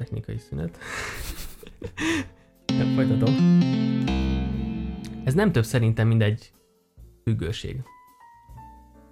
[0.00, 0.78] technikai szünet.
[2.66, 3.58] Nem folytatom.
[5.24, 6.52] Ez nem több szerintem, mint egy
[7.24, 7.82] függőség.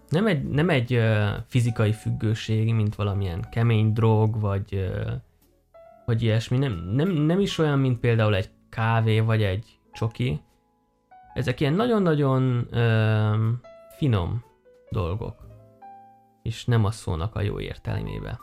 [0.09, 5.12] Nem egy, nem egy uh, fizikai függőség, mint valamilyen kemény drog, vagy, uh,
[6.06, 6.59] vagy ilyesmi.
[6.59, 10.41] Nem, nem, nem is olyan, mint például egy kávé, vagy egy csoki.
[11.34, 13.36] Ezek ilyen nagyon-nagyon uh,
[13.96, 14.45] finom
[14.91, 15.46] dolgok.
[16.43, 18.39] És nem a szónak a jó értelmébe.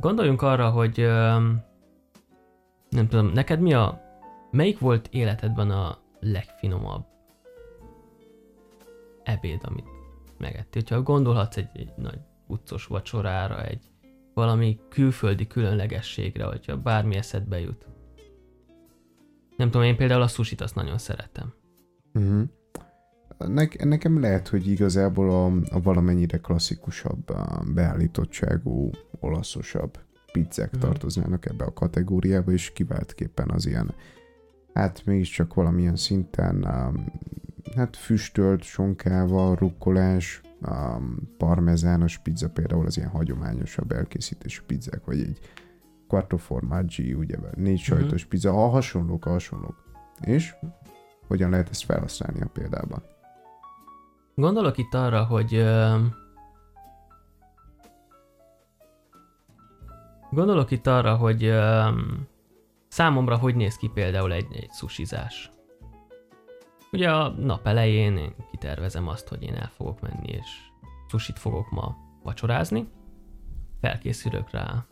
[0.00, 0.96] Gondoljunk arra, hogy
[2.88, 4.06] nem tudom, neked mi a...
[4.50, 7.06] Melyik volt életedben a legfinomabb
[9.22, 9.88] ebéd, amit
[10.38, 10.82] megettél?
[10.88, 13.84] Ha gondolhatsz egy, egy nagy utcos vacsorára, egy
[14.34, 17.86] valami külföldi különlegességre, hogyha bármi eszedbe jut.
[19.56, 21.54] Nem tudom, én például a sushit azt nagyon szeretem.
[22.14, 22.42] Uh-huh.
[23.38, 29.98] Ne- nekem lehet, hogy igazából a, a valamennyire klasszikusabb, a beállítottságú, olaszosabb
[30.32, 30.82] pizzák uh-huh.
[30.82, 33.94] tartoznának ebbe a kategóriába, és kiváltképpen az ilyen,
[34.74, 37.04] hát mégiscsak valamilyen szinten um,
[37.76, 45.38] hát füstölt sonkával, rukkolás, um, parmezános pizza például az ilyen hagyományosabb elkészítésű pizzák, vagy egy
[46.08, 48.28] quattro formaggi, ugye, négy sajtos uh-huh.
[48.28, 49.86] pizza, ha hasonlók, a hasonlók.
[50.20, 50.54] És
[51.26, 53.02] hogyan lehet ezt felhasználni a példában?
[54.38, 55.64] Gondolok itt arra, hogy
[60.30, 61.54] gondolok itt arra, hogy
[62.88, 65.50] számomra hogy néz ki például egy, egy susizás.
[66.92, 70.48] Ugye a nap elején én kitervezem azt, hogy én el fogok menni, és
[71.08, 72.88] susit fogok ma vacsorázni.
[73.80, 74.86] Felkészülök rá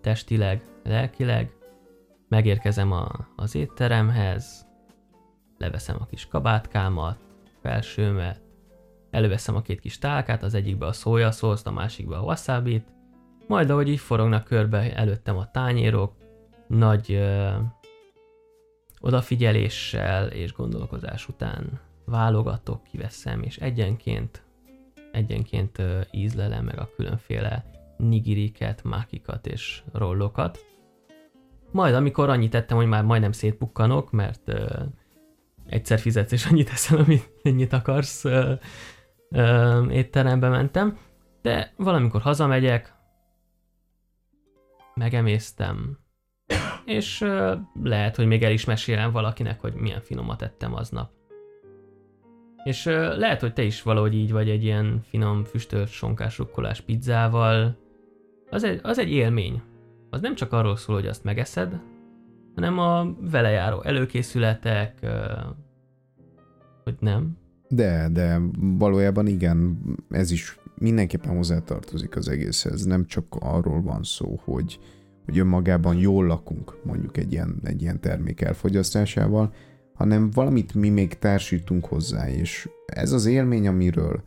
[0.00, 1.56] testileg, lelkileg,
[2.28, 4.66] megérkezem a, az étteremhez,
[5.58, 7.28] leveszem a kis kabátkámat,
[7.62, 8.40] felsőmet,
[9.10, 12.82] előveszem a két kis tálkát, az egyikbe a szójaszószt, a másikba a wasabi
[13.50, 16.12] majd ahogy így forognak körbe előttem a tányérok,
[16.66, 17.50] nagy ö,
[19.00, 24.42] odafigyeléssel és gondolkozás után válogatok, kiveszem, és egyenként,
[25.12, 27.64] egyenként ö, ízlelem meg a különféle
[27.96, 30.58] nigiriket, mákikat és rollokat.
[31.72, 34.82] Majd amikor annyit tettem, hogy már majdnem szétpukkanok, mert ö,
[35.70, 38.52] egyszer fizetsz és annyit eszel, amit ennyit akarsz, ö,
[39.30, 40.98] ö, étterembe mentem,
[41.42, 42.94] de valamikor hazamegyek,
[44.94, 45.98] megemésztem,
[46.84, 51.10] és uh, lehet, hogy még el is mesélem valakinek, hogy milyen finomat ettem aznap.
[52.64, 56.80] És uh, lehet, hogy te is valahogy így vagy egy ilyen finom füstölt sonkás rukkolás
[56.80, 57.76] pizzával.
[58.50, 59.62] Az egy, az egy élmény.
[60.10, 61.80] Az nem csak arról szól, hogy azt megeszed,
[62.54, 65.06] hanem a vele járó előkészületek,
[66.84, 67.38] hogy nem.
[67.68, 69.78] De, de valójában igen,
[70.10, 72.84] ez is mindenképpen hozzátartozik az egészhez.
[72.84, 74.78] Nem csak arról van szó, hogy,
[75.24, 79.52] hogy önmagában jól lakunk mondjuk egy ilyen, egy ilyen termék elfogyasztásával,
[79.94, 84.22] hanem valamit mi még társítunk hozzá, és ez az élmény, amiről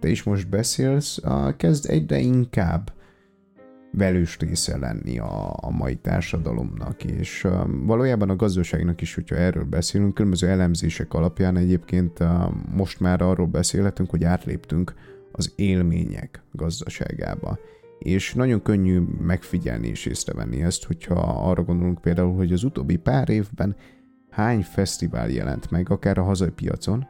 [0.00, 1.20] te is most beszélsz,
[1.56, 2.93] kezd egyre inkább
[3.96, 10.14] velős része lenni a, a mai társadalomnak, és valójában a gazdaságnak is, hogyha erről beszélünk,
[10.14, 12.18] különböző elemzések alapján egyébként
[12.74, 14.94] most már arról beszélhetünk, hogy átléptünk
[15.32, 17.58] az élmények gazdaságába
[17.98, 21.14] és nagyon könnyű megfigyelni és észrevenni ezt, hogyha
[21.50, 23.76] arra gondolunk például, hogy az utóbbi pár évben
[24.30, 27.06] hány fesztivál jelent meg, akár a hazai piacon,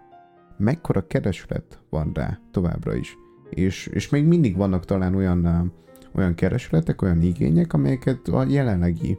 [0.56, 3.16] mekkora kereslet van rá továbbra is.
[3.50, 5.72] És, és még mindig vannak talán olyan,
[6.14, 9.18] olyan keresletek, olyan igények, amelyeket a jelenlegi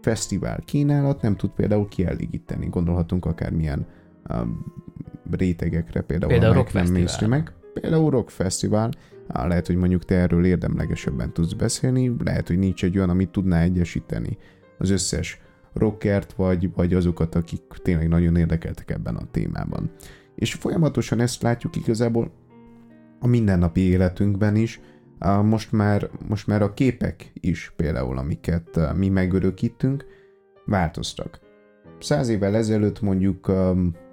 [0.00, 2.66] fesztivál kínálat nem tud például kielégíteni.
[2.66, 3.86] Gondolhatunk akármilyen
[4.30, 4.64] um,
[5.30, 7.52] rétegekre, például, például amelyek nem meg.
[7.72, 8.90] Például rock fesztivál,
[9.26, 13.60] lehet, hogy mondjuk te erről érdemlegesebben tudsz beszélni, lehet, hogy nincs egy olyan, amit tudná
[13.60, 14.38] egyesíteni
[14.78, 15.40] az összes
[15.72, 19.90] rockert, vagy, vagy azokat, akik tényleg nagyon érdekeltek ebben a témában.
[20.34, 22.30] És folyamatosan ezt látjuk igazából
[23.20, 24.80] a mindennapi életünkben is,
[25.26, 30.04] most már, most már a képek is például, amiket mi megörökítünk,
[30.66, 31.40] változtak.
[32.00, 33.52] Száz évvel ezelőtt mondjuk,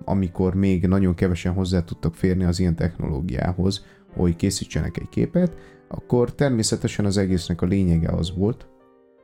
[0.03, 3.85] amikor még nagyon kevesen hozzá tudtak férni az ilyen technológiához,
[4.15, 5.57] hogy készítsenek egy képet,
[5.87, 8.67] akkor természetesen az egésznek a lényege az volt,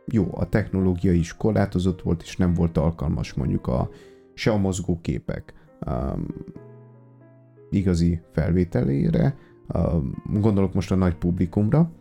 [0.06, 3.90] jó, a technológia is korlátozott volt, és nem volt alkalmas mondjuk a,
[4.34, 5.54] se a mozgóképek
[5.86, 6.26] um,
[7.70, 9.36] igazi felvételére,
[10.26, 11.92] gondolok most a nagy publikumra,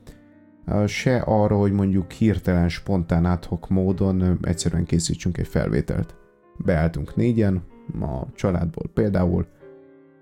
[0.87, 6.15] se arra, hogy mondjuk hirtelen, spontán adhok módon egyszerűen készítsünk egy felvételt.
[6.59, 7.63] Beálltunk négyen,
[8.01, 9.47] a családból például,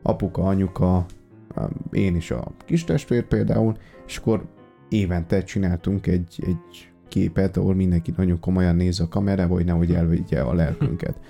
[0.03, 1.07] apuka, anyuka,
[1.91, 4.45] én is a kis testvér például, és akkor
[4.89, 10.41] évente csináltunk egy, egy képet, ahol mindenki nagyon komolyan néz a kamerába, hogy nehogy elvegye
[10.41, 11.21] a lelkünket.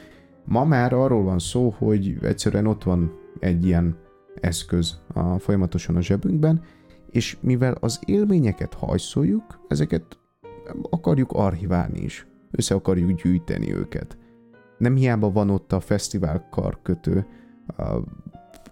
[0.45, 3.97] Ma már arról van szó, hogy egyszerűen ott van egy ilyen
[4.41, 6.63] eszköz a, folyamatosan a zsebünkben,
[7.11, 10.19] és mivel az élményeket hajszoljuk, ezeket
[10.91, 12.27] akarjuk archiválni is.
[12.51, 14.19] Össze akarjuk gyűjteni őket.
[14.79, 17.27] Nem hiába van ott a fesztivál karkötő,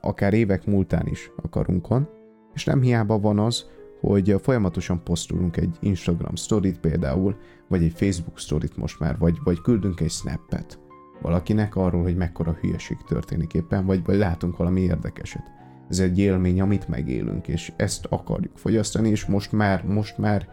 [0.00, 2.08] akár évek múltán is a karunkon,
[2.54, 3.64] és nem hiába van az,
[4.00, 7.36] hogy folyamatosan posztolunk egy Instagram storyt például,
[7.68, 10.85] vagy egy Facebook storyt most már, vagy, vagy küldünk egy snappet
[11.20, 15.50] valakinek arról, hogy mekkora hülyeség történik éppen, vagy, vagy látunk valami érdekeset.
[15.88, 20.48] Ez egy élmény, amit megélünk, és ezt akarjuk fogyasztani, és most már, most már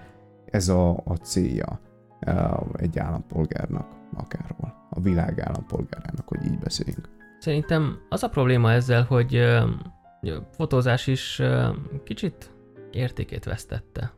[0.46, 1.80] ez a, a célja
[2.76, 7.10] egy állampolgárnak, akárhol, a világ állampolgárának, hogy így beszéljünk.
[7.40, 9.36] Szerintem az a probléma ezzel, hogy
[10.22, 11.42] a fotózás is
[12.04, 12.52] kicsit
[12.92, 14.14] értékét vesztette.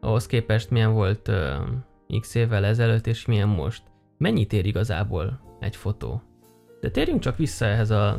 [0.00, 1.30] Ahhoz képest milyen volt
[2.20, 3.82] x évvel ezelőtt, és milyen most.
[4.18, 6.22] Mennyit ér igazából egy fotó?
[6.80, 8.18] De térjünk csak vissza ehhez a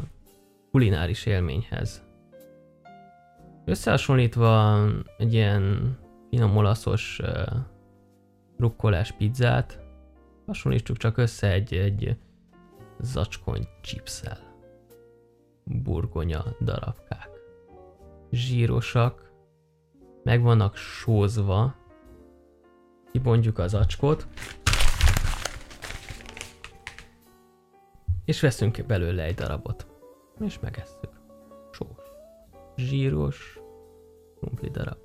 [0.72, 2.04] kulináris élményhez.
[3.66, 4.80] Összehasonlítva
[5.18, 5.98] egy ilyen
[6.30, 7.30] finom olaszos uh,
[8.58, 9.80] rukkolás pizzát,
[10.46, 12.18] hasonlítsuk csak össze egy, egy
[13.00, 14.38] zacskony chipszel.
[15.64, 17.30] Burgonya darabkák.
[18.32, 19.32] Zsírosak,
[20.24, 21.76] meg vannak sózva,
[23.12, 24.28] kibontjuk az acskot,
[28.26, 29.88] és veszünk belőle egy darabot,
[30.40, 31.10] és megesszük.
[31.72, 32.04] Sós,
[32.76, 33.60] zsíros,
[34.40, 34.98] krumpli darab.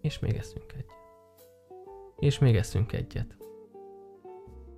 [0.00, 0.86] És még eszünk egyet.
[2.18, 3.36] És még eszünk egyet.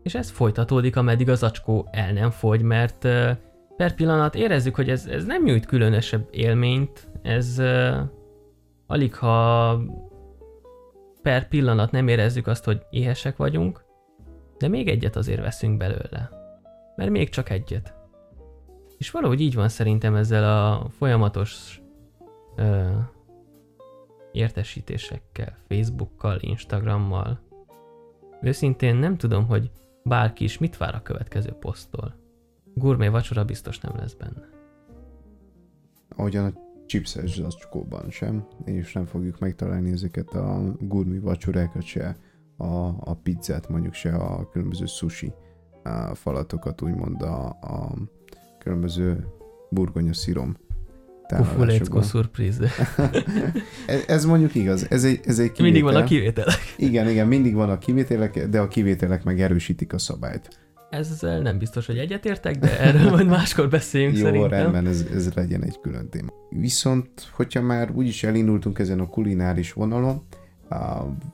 [0.02, 2.98] És ez folytatódik, ameddig az acskó el nem fogy, mert
[3.76, 8.00] per pillanat érezzük, hogy ez, ez nem nyújt különösebb élményt, ez uh,
[8.86, 9.80] alig ha
[11.22, 13.84] per pillanat nem érezzük azt, hogy éhesek vagyunk,
[14.58, 16.39] de még egyet azért veszünk belőle.
[17.00, 17.94] Mert még csak egyet.
[18.98, 21.82] És valahogy így van szerintem ezzel a folyamatos
[22.56, 22.96] uh,
[24.32, 27.40] értesítésekkel, Facebookkal, Instagrammal.
[28.42, 29.70] Őszintén nem tudom, hogy
[30.02, 32.14] bárki is mit vár a következő poszttól.
[32.74, 34.48] Gurmé vacsora biztos nem lesz benne.
[36.08, 36.52] Ahogyan a
[36.86, 42.16] chipses zacskóban sem, és nem fogjuk megtalálni ezeket a gurmi vacsorákat se,
[42.56, 45.32] a, a pizzát mondjuk se, a különböző sushi
[45.82, 47.94] a falatokat, úgymond a, a
[48.58, 49.26] különböző
[49.70, 50.56] burgonya szirom
[51.36, 52.60] Pufulecko szurpríz.
[53.86, 55.64] ez, ez mondjuk igaz, ez egy, ez egy kivétel.
[55.64, 56.74] Mindig van a kivételek.
[56.76, 60.48] Igen, igen, mindig van a kivételek, de a kivételek meg erősítik a szabályt.
[60.90, 64.50] Ezzel nem biztos, hogy egyetértek, de erről majd máskor beszéljünk Jó, szerintem.
[64.50, 66.32] rendben, ez, ez legyen egy külön téma.
[66.48, 70.22] Viszont, hogyha már úgyis elindultunk ezen a kulináris vonalon,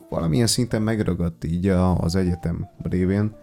[0.08, 1.66] valamilyen szinten megragadt így
[1.96, 3.36] az egyetem révén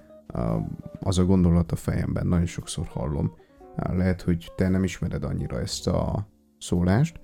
[0.99, 3.35] az a gondolat a fejemben, nagyon sokszor hallom.
[3.75, 6.27] Lehet, hogy te nem ismered annyira ezt a
[6.57, 7.19] szólást,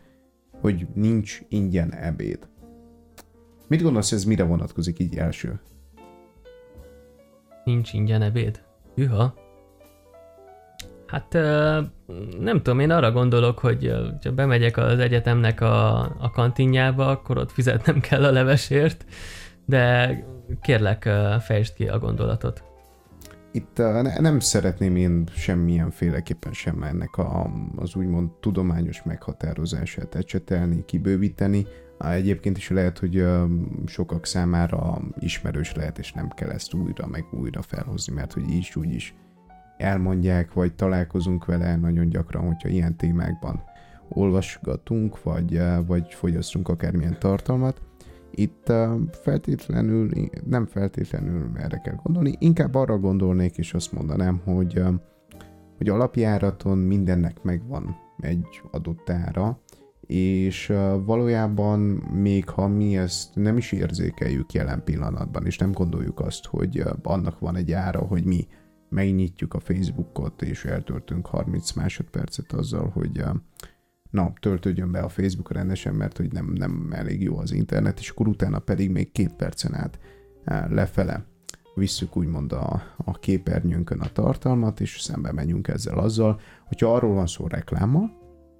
[0.61, 2.47] hogy nincs ingyen ebéd.
[3.67, 5.59] Mit gondolsz, ez mire vonatkozik így első?
[7.63, 8.63] Nincs ingyen ebéd?
[8.95, 9.33] Hűha.
[11.07, 11.33] Hát
[12.39, 17.51] nem tudom, én arra gondolok, hogy ha bemegyek az egyetemnek a, a kantinjába, akkor ott
[17.51, 19.05] fizetnem kell a levesért,
[19.65, 20.13] de
[20.61, 22.68] kérlek fejtsd ki a gondolatot
[23.51, 30.85] itt uh, nem szeretném én semmilyen féleképpen sem ennek a, az úgymond tudományos meghatározását ecsetelni,
[30.85, 31.65] kibővíteni.
[31.99, 33.25] Egyébként is lehet, hogy
[33.85, 38.71] sokak számára ismerős lehet, és nem kell ezt újra meg újra felhozni, mert hogy így
[38.75, 39.15] úgy is
[39.77, 43.63] elmondják, vagy találkozunk vele nagyon gyakran, hogyha ilyen témákban
[44.09, 47.81] olvasgatunk, vagy, vagy fogyasztunk akármilyen tartalmat.
[48.39, 48.73] Itt
[49.11, 50.09] feltétlenül,
[50.45, 54.83] nem feltétlenül erre kell gondolni, inkább arra gondolnék, és azt mondanám, hogy,
[55.77, 59.59] hogy alapjáraton mindennek megvan egy adott ára,
[60.01, 60.73] és
[61.05, 61.79] valójában
[62.13, 67.39] még ha mi ezt nem is érzékeljük jelen pillanatban, és nem gondoljuk azt, hogy annak
[67.39, 68.47] van egy ára, hogy mi
[68.89, 73.23] megnyitjuk a Facebookot, és eltöltünk 30 másodpercet azzal, hogy
[74.09, 78.09] na, töltődjön be a Facebook rendesen, mert hogy nem, nem elég jó az internet, és
[78.09, 79.99] akkor utána pedig még két percen át
[80.69, 81.25] lefele
[81.75, 87.27] visszük úgymond a, a képernyőnkön a tartalmat, és szembe menjünk ezzel azzal, hogyha arról van
[87.27, 88.17] szó reklámmal,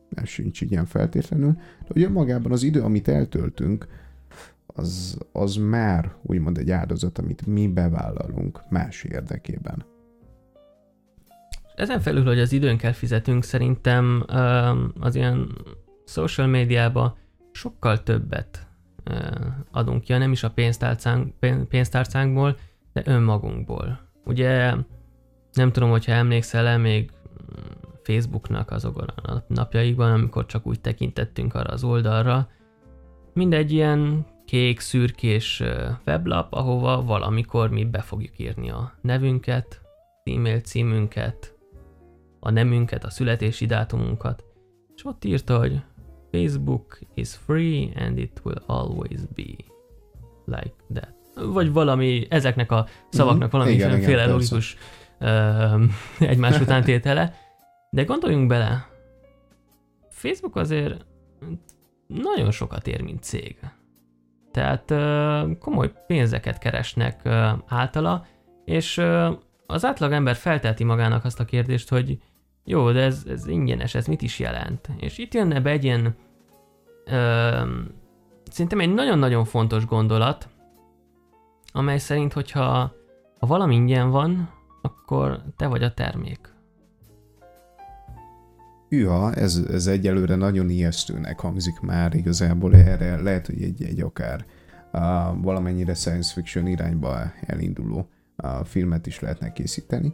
[0.10, 1.52] ez sincs ilyen feltétlenül,
[1.88, 3.88] de hogy magában az idő, amit eltöltünk,
[4.66, 9.86] az, az már úgymond egy áldozat, amit mi bevállalunk más érdekében.
[11.80, 14.24] Ezen felül, hogy az időnkkel fizetünk, szerintem
[15.00, 15.58] az ilyen
[16.06, 17.18] social médiába
[17.52, 18.68] sokkal többet
[19.72, 21.34] adunk ki, nem is a pénztárcánk,
[21.70, 22.58] pénztárcánkból,
[22.94, 24.00] de önmagunkból.
[24.26, 24.74] Ugye
[25.54, 27.12] nem tudom, hogyha emlékszel-e még
[28.04, 32.50] Facebooknak azokon a napjaikban, amikor csak úgy tekintettünk arra az oldalra,
[33.34, 35.64] mindegy ilyen kék, szürkés
[36.06, 39.82] weblap, ahova valamikor mi be fogjuk írni a nevünket,
[40.24, 41.58] e-mail címünket,
[42.40, 44.44] a nemünket, a születési dátumunkat,
[44.96, 45.82] és ott írta, hogy
[46.32, 49.64] Facebook is free and it will always be
[50.46, 51.14] like that.
[51.36, 53.58] Vagy valami, ezeknek a szavaknak mhm.
[53.58, 54.78] valami igen, igen, logikus
[55.20, 55.82] uh,
[56.20, 57.34] egymás után tétele.
[57.90, 58.88] De gondoljunk bele,
[60.10, 61.06] Facebook azért
[62.08, 63.60] nagyon sokat ér, mint cég.
[64.52, 64.94] Tehát
[65.60, 67.30] komoly pénzeket keresnek
[67.68, 68.26] általa,
[68.66, 69.02] és
[69.66, 72.18] az átlag ember feltelti magának azt a kérdést, hogy
[72.70, 74.90] jó, de ez, ez ingyenes, ez mit is jelent?
[75.00, 76.16] És itt jönne be egy ilyen,
[77.06, 77.62] ö,
[78.52, 80.50] szerintem egy nagyon-nagyon fontos gondolat,
[81.72, 82.94] amely szerint, hogyha
[83.40, 84.50] ha valami ingyen van,
[84.82, 86.40] akkor te vagy a termék.
[88.90, 94.46] Ja, ez, ez egyelőre nagyon ijesztőnek hangzik már igazából erre, lehet, hogy egy, egy akár
[94.92, 95.02] uh,
[95.42, 98.10] valamennyire science fiction irányba elinduló
[98.44, 100.14] uh, filmet is lehetne készíteni.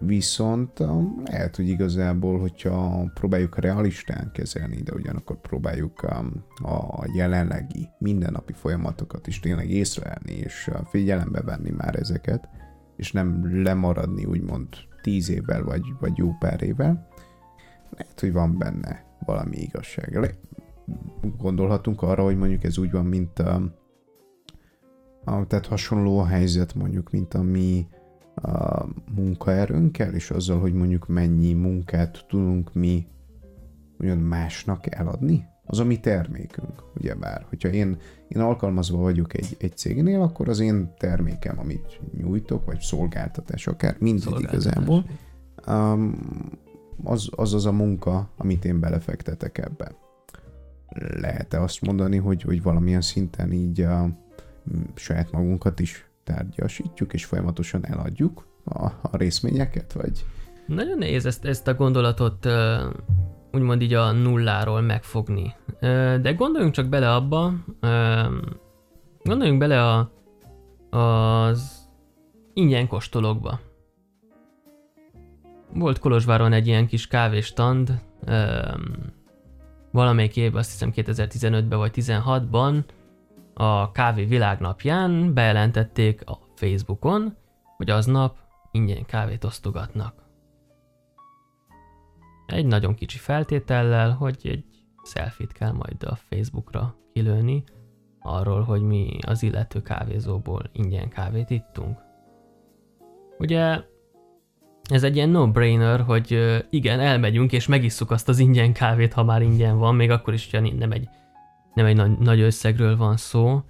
[0.00, 7.88] Viszont um, lehet, hogy igazából, hogyha próbáljuk realistán kezelni, de ugyanakkor próbáljuk um, a jelenlegi
[7.98, 12.48] mindennapi folyamatokat is tényleg észrevenni, és uh, figyelembe venni már ezeket,
[12.96, 14.68] és nem lemaradni úgymond
[15.02, 17.08] tíz évvel, vagy, vagy jó pár évvel,
[17.90, 20.38] lehet, hogy van benne valami igazság.
[21.38, 23.62] Gondolhatunk arra, hogy mondjuk ez úgy van, mint a,
[25.24, 27.86] a tehát hasonló a helyzet mondjuk, mint a mi
[28.34, 28.84] a
[29.14, 33.06] munkaerőnkkel, és azzal, hogy mondjuk mennyi munkát tudunk mi
[34.00, 37.46] olyan másnak eladni, az a mi termékünk, ugyebár.
[37.48, 37.96] Hogyha én,
[38.28, 43.96] én alkalmazva vagyok egy, egy cégnél, akkor az én termékem, amit nyújtok, vagy szolgáltatás, akár
[43.98, 45.04] mindig igazából,
[45.66, 46.18] um,
[47.04, 49.92] az, az az a munka, amit én belefektetek ebbe.
[51.20, 54.08] Lehet-e azt mondani, hogy, hogy valamilyen szinten így a,
[54.94, 60.24] saját magunkat is tárgyasítjuk, és folyamatosan eladjuk a, a részményeket, vagy?
[60.66, 62.48] Nagyon nehéz ezt, ezt a gondolatot
[63.52, 65.54] úgymond így a nulláról megfogni.
[66.20, 67.52] De gondoljunk csak bele abba,
[69.22, 70.10] gondoljunk bele a,
[70.98, 71.88] az
[72.54, 73.60] ingyen kóstolókba.
[75.74, 78.00] Volt Kolozsváron egy ilyen kis kávéstand,
[79.90, 82.82] valamelyik évben, azt hiszem 2015-ben vagy 16-ban,
[83.60, 87.36] a kávé világnapján bejelentették a Facebookon,
[87.76, 88.36] hogy aznap
[88.70, 90.14] ingyen kávét osztogatnak.
[92.46, 94.64] Egy nagyon kicsi feltétellel, hogy egy
[95.04, 97.64] selfit kell majd a Facebookra kilőni,
[98.20, 101.98] arról, hogy mi az illető kávézóból ingyen kávét ittunk.
[103.38, 103.80] Ugye
[104.90, 109.42] ez egy ilyen no-brainer, hogy igen, elmegyünk és megisszuk azt az ingyen kávét, ha már
[109.42, 111.08] ingyen van, még akkor is, hogyha nem egy
[111.74, 113.62] nem egy nagy, nagy összegről van szó.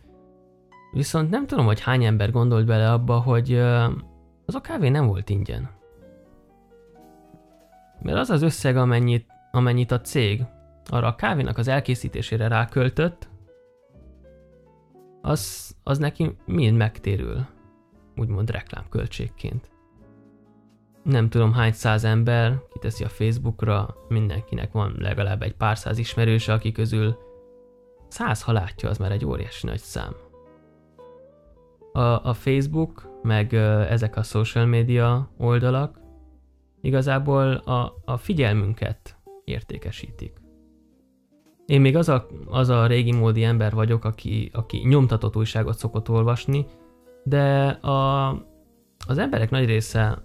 [0.92, 3.54] Viszont nem tudom, hogy hány ember gondolt bele abba, hogy
[4.47, 5.71] az a kávé nem volt ingyen.
[8.02, 10.45] Mert az az összeg, amennyit, amennyit a cég
[10.87, 13.28] arra a kávénak az elkészítésére ráköltött,
[15.23, 17.47] az, az neki mind megtérül,
[18.16, 19.71] úgymond reklámköltségként.
[21.02, 26.52] Nem tudom hány száz ember kiteszi a Facebookra, mindenkinek van legalább egy pár száz ismerőse,
[26.52, 27.19] aki közül
[28.11, 30.14] Száz ha látja, az már egy óriási nagy szám.
[31.93, 33.55] A, a Facebook, meg
[33.88, 36.00] ezek a social media oldalak
[36.81, 40.33] igazából a, a figyelmünket értékesítik.
[41.67, 46.09] Én még az a, az a régi módi ember vagyok, aki, aki nyomtatott újságot szokott
[46.09, 46.67] olvasni,
[47.25, 48.29] de a,
[49.07, 50.23] az emberek nagy része,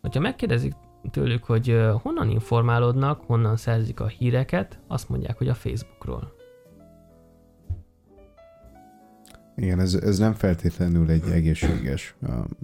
[0.00, 0.72] hogyha megkérdezik
[1.10, 6.38] tőlük, hogy honnan informálódnak, honnan szerzik a híreket, azt mondják, hogy a Facebookról.
[9.56, 12.16] Igen, ez, ez nem feltétlenül egy egészséges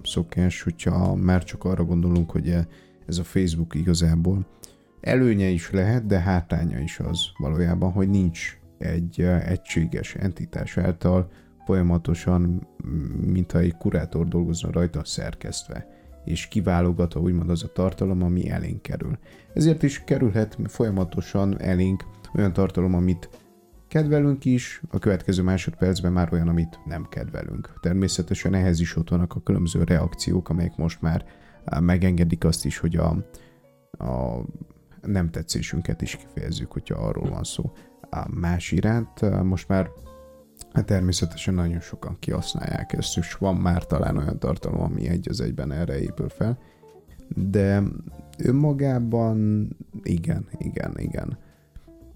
[0.03, 2.55] szokás, hogyha már csak arra gondolunk, hogy
[3.07, 4.47] ez a Facebook igazából
[5.01, 11.31] előnye is lehet, de hátránya is az valójában, hogy nincs egy uh, egységes entitás által
[11.65, 12.69] folyamatosan,
[13.21, 15.87] mintha egy kurátor dolgozna rajta szerkesztve
[16.27, 19.19] és kiválogatva úgymond az a tartalom, ami elénk kerül.
[19.55, 23.29] Ezért is kerülhet folyamatosan elénk olyan tartalom, amit
[23.89, 27.73] kedvelünk is, a következő másodpercben már olyan, amit nem kedvelünk.
[27.81, 31.25] Természetesen ehhez is ott vannak a különböző reakciók, amelyek most már
[31.81, 33.09] megengedik azt is, hogy a,
[34.05, 34.45] a
[35.03, 37.73] nem tetszésünket is kifejezzük, hogyha arról van szó.
[38.11, 39.91] A más iránt most már
[40.73, 45.41] Hát természetesen nagyon sokan kihasználják ezt, és van már talán olyan tartalom, ami egy az
[45.41, 46.59] egyben erre épül fel.
[47.29, 47.83] De
[48.39, 49.69] önmagában
[50.03, 51.39] igen, igen, igen.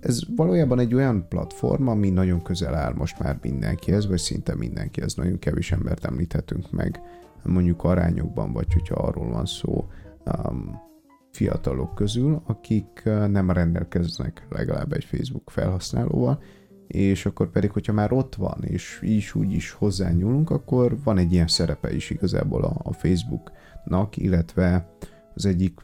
[0.00, 5.14] Ez valójában egy olyan platform, ami nagyon közel áll most már mindenkihez, vagy szinte mindenkihez.
[5.14, 7.00] Nagyon kevés embert említhetünk meg,
[7.42, 9.88] mondjuk arányokban, vagy hogyha arról van szó,
[10.24, 10.80] um,
[11.32, 16.42] fiatalok közül, akik uh, nem rendelkeznek legalább egy Facebook felhasználóval,
[16.86, 21.32] és akkor pedig, hogyha már ott van, és így úgy is hozzányúlunk, akkor van egy
[21.32, 24.94] ilyen szerepe is igazából a, a Facebooknak, illetve
[25.34, 25.80] az egyik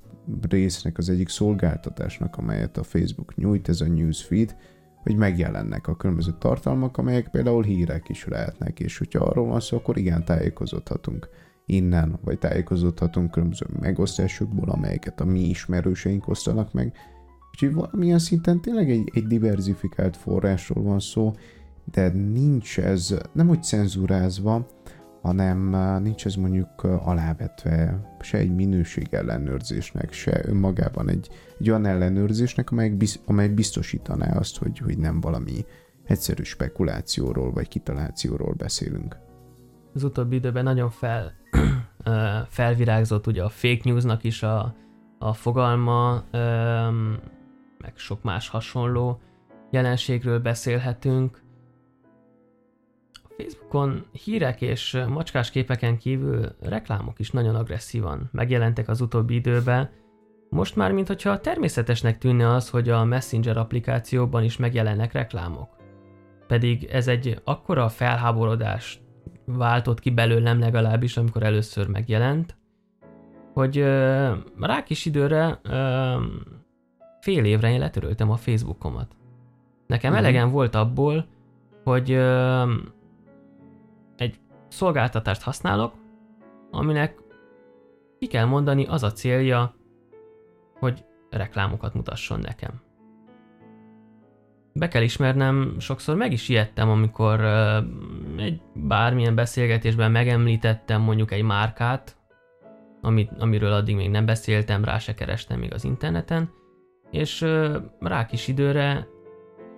[0.50, 4.56] résznek, az egyik szolgáltatásnak, amelyet a Facebook nyújt, ez a newsfeed,
[5.02, 9.76] hogy megjelennek a különböző tartalmak, amelyek például hírek is lehetnek, és hogyha arról van szó,
[9.76, 11.28] akkor igen, tájékozódhatunk
[11.66, 16.92] innen, vagy tájékozódhatunk különböző megosztásokból, amelyeket a mi ismerőseink osztanak meg.
[17.52, 21.33] Úgyhogy valamilyen szinten tényleg egy, egy diversifikált forrásról van szó,
[21.85, 24.66] de nincs ez, nem hogy cenzúrázva,
[25.26, 25.59] hanem
[26.02, 31.28] nincs ez mondjuk alávetve se egy minőség ellenőrzésnek, se önmagában egy,
[31.59, 35.64] egy olyan ellenőrzésnek, amely, biz, amely biztosítaná azt, hogy, hogy nem valami
[36.04, 39.16] egyszerű spekulációról vagy kitalációról beszélünk.
[39.95, 41.33] Az utóbbi időben nagyon fel,
[42.49, 44.75] felvirágzott ugye a fake newsnak is a,
[45.18, 46.25] a fogalma,
[47.78, 49.21] meg sok más hasonló
[49.71, 51.42] jelenségről beszélhetünk.
[53.37, 59.90] Facebookon hírek és macskás képeken kívül reklámok is nagyon agresszívan megjelentek az utóbbi időben.
[60.50, 65.69] Most már mintha természetesnek tűnne az, hogy a Messenger applikációban is megjelennek reklámok.
[66.47, 69.00] Pedig ez egy akkora felháborodást
[69.45, 72.57] váltott ki belőlem legalábbis, amikor először megjelent,
[73.52, 76.23] hogy uh, rá kis időre uh,
[77.21, 79.16] fél évre én letöröltem a Facebookomat.
[79.87, 80.26] Nekem uh-huh.
[80.26, 81.26] elegem volt abból,
[81.85, 82.71] hogy uh,
[84.68, 85.94] szolgáltatást használok,
[86.70, 87.18] aminek
[88.19, 89.75] ki kell mondani az a célja,
[90.78, 92.80] hogy reklámokat mutasson nekem.
[94.73, 97.41] Be kell ismernem, sokszor meg is ijedtem, amikor
[98.36, 102.17] egy bármilyen beszélgetésben megemlítettem mondjuk egy márkát,
[103.00, 106.50] amit, amiről addig még nem beszéltem, rá se kerestem még az interneten,
[107.10, 107.41] és
[108.00, 109.08] rá kis időre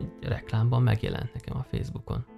[0.00, 2.37] egy reklámban megjelent nekem a Facebookon.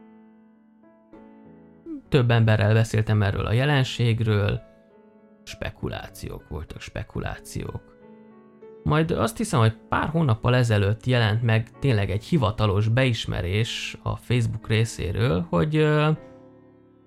[2.11, 4.61] Több emberrel beszéltem erről a jelenségről,
[5.45, 7.83] spekulációk voltak, spekulációk.
[8.83, 14.69] Majd azt hiszem, hogy pár hónappal ezelőtt jelent meg tényleg egy hivatalos beismerés a Facebook
[14.69, 15.89] részéről, hogy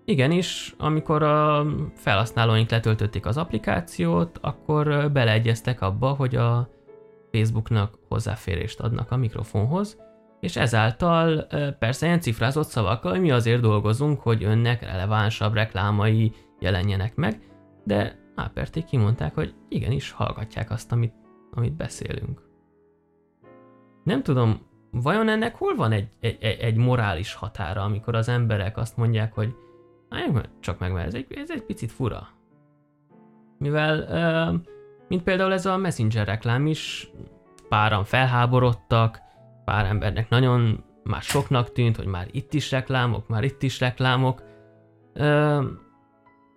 [0.06, 6.70] igenis, amikor a felhasználóink letöltötték az applikációt, akkor beleegyeztek abba, hogy a
[7.32, 9.98] Facebooknak hozzáférést adnak a mikrofonhoz,
[10.44, 11.48] és ezáltal
[11.80, 17.40] persze ilyen cifrázott szavakkal, mi azért dolgozunk, hogy önnek relevánsabb reklámai jelenjenek meg,
[17.84, 21.14] de Áperték kimondták, hogy igenis hallgatják azt, amit,
[21.52, 22.42] amit beszélünk.
[24.04, 24.60] Nem tudom,
[24.92, 29.56] vajon ennek hol van egy, egy, egy morális határa, amikor az emberek azt mondják, hogy
[30.60, 32.28] csak meg, mert ez egy, ez egy picit fura.
[33.58, 34.62] Mivel,
[35.08, 37.12] mint például ez a Messenger reklám is,
[37.70, 39.23] páran felháborodtak,
[39.66, 44.44] pár embernek nagyon már soknak tűnt, hogy már itt is reklámok, már itt is reklámok.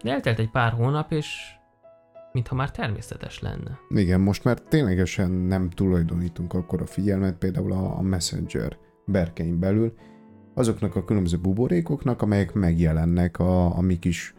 [0.03, 1.57] De eltelt egy pár hónap, és
[2.33, 3.79] mintha már természetes lenne.
[3.89, 9.95] Igen, most már ténylegesen nem tulajdonítunk akkor a figyelmet például a, Messenger berkein belül,
[10.55, 14.35] azoknak a különböző buborékoknak, amelyek megjelennek a, a mi kis,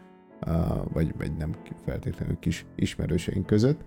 [0.92, 1.54] vagy, vagy nem
[1.84, 3.80] feltétlenül kis ismerőseink között,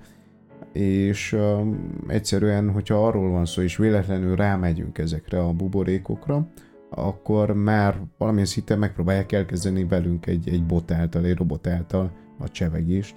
[0.73, 1.67] és uh,
[2.07, 6.47] egyszerűen, hogyha arról van szó, és véletlenül rámegyünk ezekre a buborékokra,
[6.89, 12.49] akkor már valamilyen szinten megpróbálják elkezdeni velünk egy, egy bot által, egy robot által a
[12.49, 13.15] csevegést,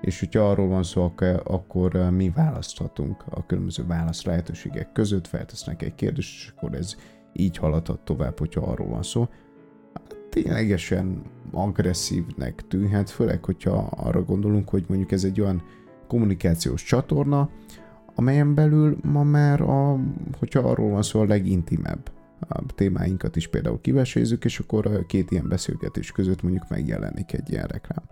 [0.00, 1.12] és hogyha arról van szó,
[1.44, 6.96] akkor mi választhatunk a különböző válasz lehetőségek között, feltesznek egy kérdést, és akkor ez
[7.32, 9.28] így haladhat tovább, hogyha arról van szó.
[10.30, 15.62] Ténylegesen agresszívnek tűnhet, főleg, hogyha arra gondolunk, hogy mondjuk ez egy olyan
[16.06, 17.50] kommunikációs csatorna,
[18.14, 20.00] amelyen belül ma már, a,
[20.38, 22.10] hogyha arról van szó, a legintimebb
[22.48, 27.50] a témáinkat is például kivesézzük, és akkor a két ilyen beszélgetés között mondjuk megjelenik egy
[27.50, 28.04] ilyen reklám.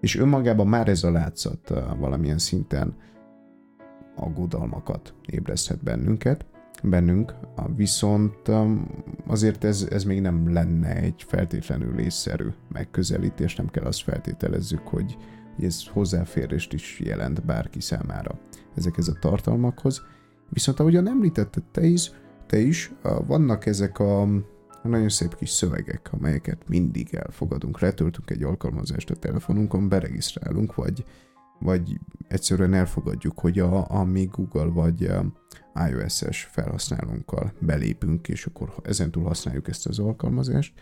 [0.00, 2.94] És önmagában már ez a látszat valamilyen szinten
[4.16, 6.46] aggodalmakat ébreszthet bennünket,
[6.82, 7.34] bennünk,
[7.76, 8.50] viszont
[9.26, 15.16] azért ez, ez még nem lenne egy feltétlenül észszerű megközelítés, nem kell azt feltételezzük, hogy
[15.64, 18.38] ez hozzáférést is jelent bárki számára
[18.74, 20.02] ezekhez a tartalmakhoz.
[20.48, 22.10] Viszont ahogyan említetted te is,
[22.46, 22.92] te is
[23.26, 24.28] vannak ezek a
[24.82, 27.80] nagyon szép kis szövegek, amelyeket mindig elfogadunk.
[27.80, 31.04] Letöltünk egy alkalmazást a telefonunkon, beregisztrálunk, vagy,
[31.58, 35.10] vagy egyszerűen elfogadjuk, hogy a, a mi Google vagy
[35.90, 40.80] iOS-es felhasználónkkal belépünk, és akkor ezentúl használjuk ezt az alkalmazást.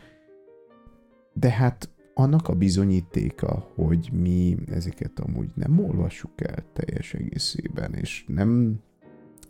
[1.32, 8.24] De hát annak a bizonyítéka, hogy mi ezeket amúgy nem olvassuk el teljes egészében, és
[8.26, 8.80] nem,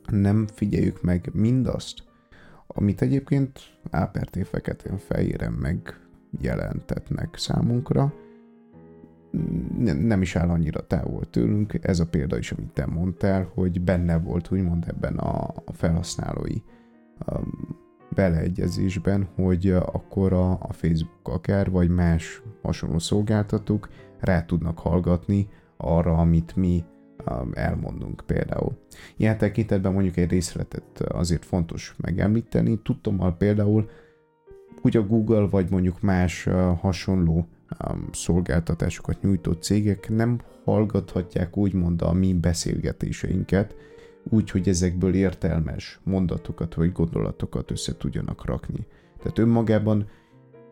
[0.06, 2.02] nem figyeljük meg mindazt,
[2.66, 8.12] amit egyébként áperté feketén fehéren megjelentetnek számunkra,
[9.78, 11.78] nem is áll annyira távol tőlünk.
[11.82, 16.56] Ez a példa is, amit te mondtál, hogy benne volt úgymond ebben a, felhasználói
[17.26, 17.83] um,
[18.14, 23.88] beleegyezésben, hogy akkor a, a Facebook akár, vagy más hasonló szolgáltatók
[24.20, 26.84] rá tudnak hallgatni arra, amit mi
[27.52, 28.76] elmondunk például.
[29.16, 32.80] Ilyen tekintetben mondjuk egy részletet azért fontos megemlíteni.
[32.82, 33.88] Tudtommal például
[34.82, 36.48] úgy a Google, vagy mondjuk más
[36.80, 37.48] hasonló
[38.12, 43.74] szolgáltatásokat nyújtó cégek nem hallgathatják úgymond a mi beszélgetéseinket,
[44.30, 48.86] úgy, hogy ezekből értelmes mondatokat vagy gondolatokat össze tudjanak rakni.
[49.18, 50.06] Tehát önmagában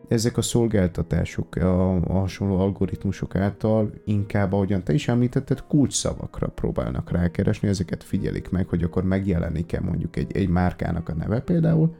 [0.07, 7.11] ezek a szolgáltatások a, a hasonló algoritmusok által inkább, ahogyan te is említetted, kulcsszavakra próbálnak
[7.11, 11.95] rákeresni, ezeket figyelik meg, hogy akkor megjelenik-e mondjuk egy, egy márkának a neve például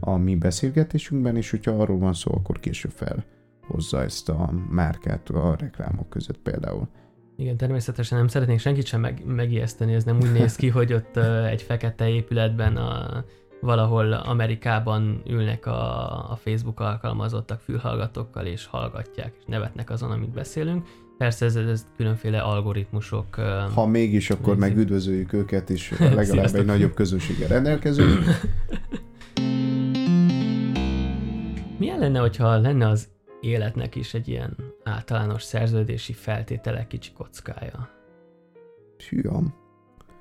[0.00, 5.56] a mi beszélgetésünkben, és hogyha arról van szó, akkor később felhozza ezt a márkát a
[5.58, 6.88] reklámok között például.
[7.40, 11.16] Igen, természetesen nem szeretnénk senkit sem meg, megijeszteni, ez nem úgy néz ki, hogy ott
[11.46, 13.24] egy fekete épületben a,
[13.60, 20.86] valahol Amerikában ülnek a, a Facebook alkalmazottak fülhallgatókkal és hallgatják, és nevetnek azon, amit beszélünk.
[21.18, 23.34] Persze ez, ez különféle algoritmusok.
[23.74, 28.18] Ha mégis, akkor meg üdvözöljük őket, és legalább egy nagyobb közösséggel rendelkezünk.
[31.78, 33.08] Milyen lenne, hogyha lenne az
[33.40, 37.88] életnek is egy ilyen általános szerződési feltétele kicsi kockája.
[39.08, 39.54] Hűam.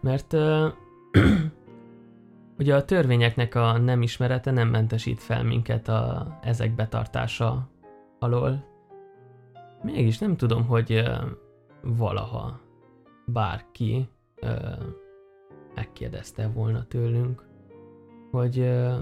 [0.01, 0.73] Mert uh,
[2.59, 7.69] ugye a törvényeknek a nem ismerete nem mentesít fel minket a ezek betartása
[8.19, 8.65] alól.
[9.81, 11.17] Mégis nem tudom, hogy uh,
[11.81, 12.59] valaha
[13.25, 14.09] bárki
[14.41, 14.85] uh,
[15.75, 17.45] megkérdezte volna tőlünk,
[18.31, 18.95] hogy uh,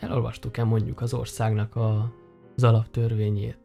[0.00, 2.12] elolvastuk-e mondjuk az országnak a
[2.58, 3.58] az alaptörvényét.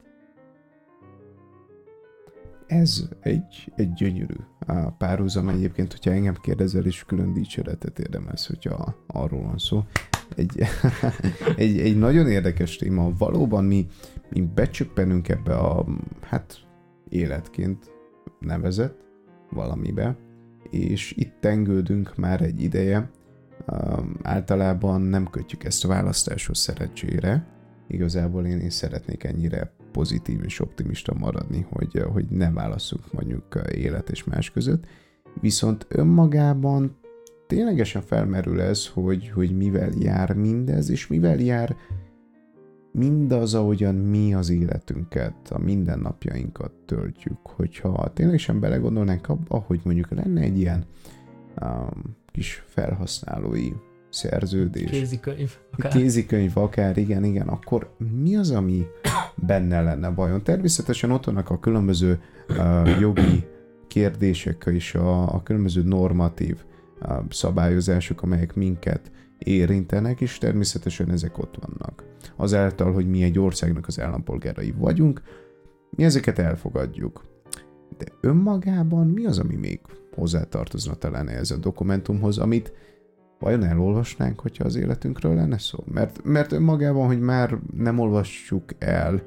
[2.67, 4.35] Ez egy, egy gyönyörű
[4.97, 9.83] párhuzam egyébként, hogyha engem kérdezel, és külön dicséretet érdemelsz, hogyha arról van szó.
[10.35, 10.61] Egy,
[11.55, 13.11] egy, egy nagyon érdekes téma.
[13.17, 13.87] Valóban mi,
[14.29, 15.85] mi becsöppenünk ebbe a,
[16.21, 16.57] hát
[17.09, 17.91] életként
[18.39, 19.05] nevezett
[19.49, 20.17] valamibe,
[20.69, 23.11] és itt tengődünk már egy ideje.
[24.21, 27.52] Általában nem kötjük ezt a választáshoz szerencsére,
[27.93, 34.09] igazából én, én szeretnék ennyire pozitív és optimista maradni, hogy, hogy ne válasszunk mondjuk élet
[34.09, 34.85] és más között.
[35.41, 36.97] Viszont önmagában
[37.47, 41.75] ténylegesen felmerül ez, hogy, hogy mivel jár mindez, és mivel jár
[42.91, 47.37] mindaz, ahogyan mi az életünket, a mindennapjainkat töltjük.
[47.43, 50.85] Hogyha ténylegesen belegondolnánk abba, hogy mondjuk lenne egy ilyen
[51.61, 53.71] um, kis felhasználói
[54.13, 54.89] szerződés.
[54.89, 55.51] Kézikönyv.
[55.71, 55.91] Akár.
[55.91, 57.47] Kézikönyv akár, igen, igen.
[57.47, 58.85] Akkor mi az, ami
[59.35, 60.43] benne lenne vajon?
[60.43, 63.47] Természetesen ott vannak a különböző uh, jogi
[63.87, 66.57] kérdések és a, a különböző normatív
[67.01, 72.03] uh, szabályozások, amelyek minket érintenek, és természetesen ezek ott vannak.
[72.35, 75.21] Azáltal, hogy mi egy országnak az állampolgárai vagyunk,
[75.89, 77.23] mi ezeket elfogadjuk.
[77.97, 79.79] De önmagában mi az, ami még
[80.15, 82.73] hozzátartozna talán ez a dokumentumhoz, amit
[83.43, 85.83] vajon elolvasnánk, hogyha az életünkről lenne szó?
[85.91, 89.23] Mert, mert önmagában, hogy már nem olvassuk el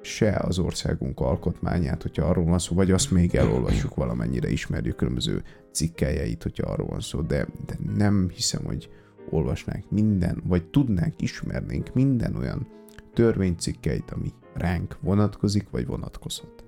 [0.00, 5.42] se az országunk alkotmányát, hogyha arról van szó, vagy azt még elolvassuk valamennyire, ismerjük különböző
[5.72, 8.90] cikkeljeit, hogyha arról van szó, de, de nem hiszem, hogy
[9.30, 12.66] olvasnánk minden, vagy tudnánk, ismernénk minden olyan
[13.14, 16.64] törvénycikkeit, ami ránk vonatkozik, vagy vonatkozhat.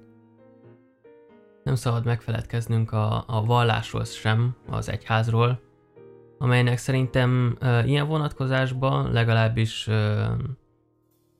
[1.64, 5.60] Nem szabad megfeledkeznünk a, a vallásról sem, az egyházról,
[6.44, 10.26] amelynek szerintem uh, ilyen vonatkozásban legalábbis uh,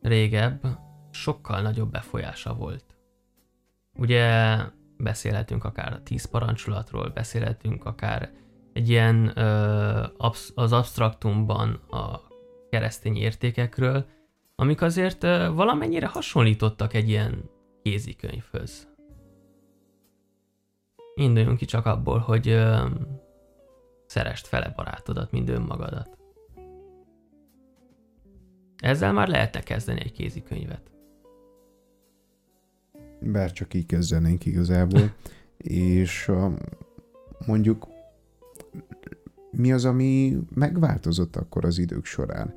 [0.00, 0.66] régebb
[1.10, 2.84] sokkal nagyobb befolyása volt.
[3.94, 4.56] Ugye
[4.96, 8.30] beszélhetünk akár a tíz parancsolatról, beszélhetünk akár
[8.72, 12.20] egy ilyen uh, absz- az abstraktumban a
[12.70, 14.06] keresztény értékekről,
[14.56, 17.50] amik azért uh, valamennyire hasonlítottak egy ilyen
[17.82, 18.88] kézikönyvhöz.
[21.14, 22.90] Induljunk ki csak abból, hogy uh,
[24.14, 26.18] szerest fele barátodat, mind önmagadat.
[28.78, 30.90] ezzel már lehetne kezdeni egy kézikönyvet.
[33.20, 35.14] Bár csak így kezdenénk igazából.
[35.56, 36.30] és
[37.46, 37.86] mondjuk
[39.50, 42.54] mi az, ami megváltozott akkor az idők során?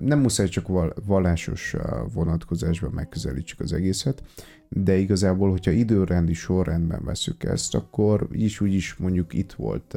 [0.00, 0.66] Nem, muszáj csak
[1.06, 1.76] vallásos
[2.12, 4.22] vonatkozásban megközelítsük az egészet,
[4.68, 9.96] de igazából, hogyha időrendi sorrendben veszük ezt, akkor is úgy is mondjuk itt volt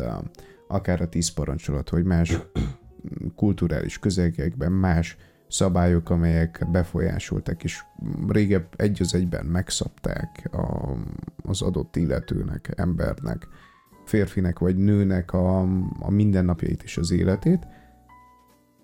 [0.74, 2.40] akár a tíz parancsolat, hogy más
[3.36, 7.84] kulturális közegekben más szabályok, amelyek befolyásoltak, és
[8.28, 10.98] régebb egy az egyben megszabták a,
[11.44, 13.48] az adott illetőnek, embernek,
[14.06, 15.60] férfinek vagy nőnek a,
[16.00, 17.68] a mindennapjait és az életét.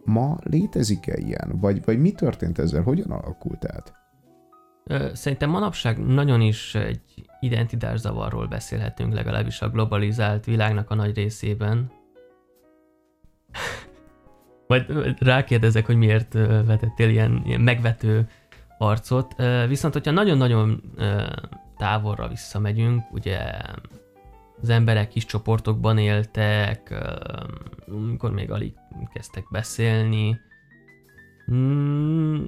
[0.03, 1.59] Ma létezik-e ilyen?
[1.59, 2.81] Vagy, vagy mi történt ezzel?
[2.81, 3.98] Hogyan alakult át?
[5.13, 7.01] Szerintem manapság nagyon is egy
[7.39, 11.91] identitászavarról beszélhetünk, legalábbis a globalizált világnak a nagy részében.
[14.67, 16.33] Majd rákérdezek, hogy miért
[16.65, 18.27] vetettél ilyen, ilyen megvető
[18.77, 19.35] arcot.
[19.67, 20.81] Viszont, hogyha nagyon-nagyon
[21.77, 23.37] távolra visszamegyünk, ugye
[24.61, 26.93] az emberek kis csoportokban éltek,
[27.87, 28.73] amikor még alig
[29.13, 30.39] kezdtek beszélni,
[31.51, 32.45] mm,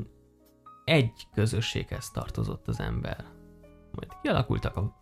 [0.84, 3.26] egy közösséghez tartozott az ember.
[3.92, 4.98] Majd kialakultak a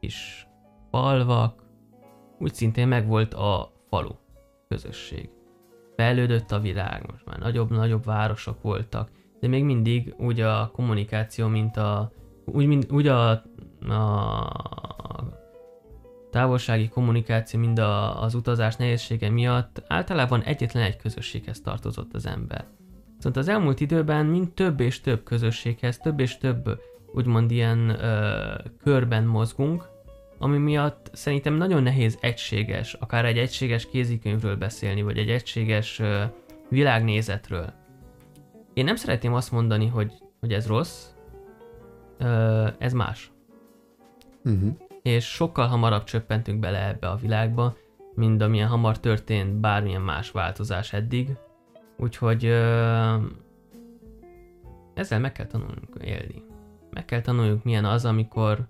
[0.00, 0.46] kis
[0.90, 1.62] falvak,
[2.38, 4.14] úgy szintén megvolt a falu
[4.68, 5.30] közösség
[5.96, 9.10] fejlődött a világ, most már nagyobb-nagyobb városok voltak,
[9.40, 12.12] de még mindig úgy a kommunikáció, mint a
[12.44, 13.42] úgy, mint, úgy a, a
[16.30, 22.66] távolsági kommunikáció, mind a, az utazás nehézsége miatt általában egyetlen egy közösséghez tartozott az ember.
[23.22, 26.80] Szóval az elmúlt időben mind több és több közösséghez, több és több
[27.14, 29.88] úgymond ilyen ö, körben mozgunk,
[30.38, 36.22] ami miatt szerintem nagyon nehéz egységes, akár egy egységes kézikönyvről beszélni, vagy egy egységes uh,
[36.68, 37.72] világnézetről.
[38.74, 41.06] Én nem szeretném azt mondani, hogy, hogy ez rossz,
[42.20, 43.32] uh, ez más.
[44.44, 44.76] Uh-huh.
[45.02, 47.76] És sokkal hamarabb csöppentünk bele ebbe a világba,
[48.14, 51.36] mint amilyen hamar történt bármilyen más változás eddig.
[51.96, 52.44] Úgyhogy
[54.94, 56.44] ezzel meg kell tanulnunk élni.
[56.90, 58.68] Meg kell tanulnunk milyen az, amikor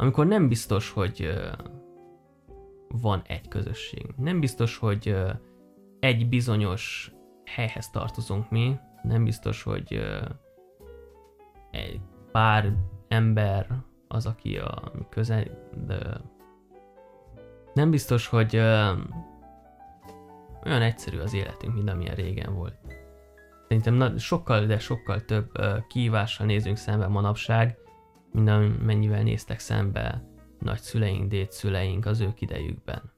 [0.00, 1.32] amikor nem biztos, hogy
[2.88, 4.06] van egy közösség.
[4.16, 5.16] Nem biztos, hogy
[5.98, 7.12] egy bizonyos
[7.44, 10.00] helyhez tartozunk mi, nem biztos, hogy
[11.70, 12.00] egy
[12.32, 12.72] pár
[13.08, 15.44] ember az, aki a közel...
[15.86, 16.20] De
[17.74, 18.62] nem biztos, hogy
[20.64, 22.74] olyan egyszerű az életünk, mint amilyen régen volt.
[23.68, 25.50] Szerintem na, sokkal, de sokkal több
[25.88, 27.76] kihívással nézünk szembe manapság,
[28.32, 30.24] mint amennyivel néztek szembe
[30.58, 33.12] nagyszüleink, dédszüleink az ők idejükben.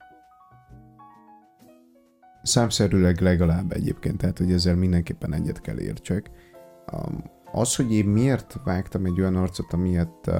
[2.42, 6.31] Számszerűleg legalább egyébként, tehát hogy ezzel mindenképpen egyet kell értsek.
[7.52, 10.31] Az, hogy én miért vágtam egy olyan arcot, amilyet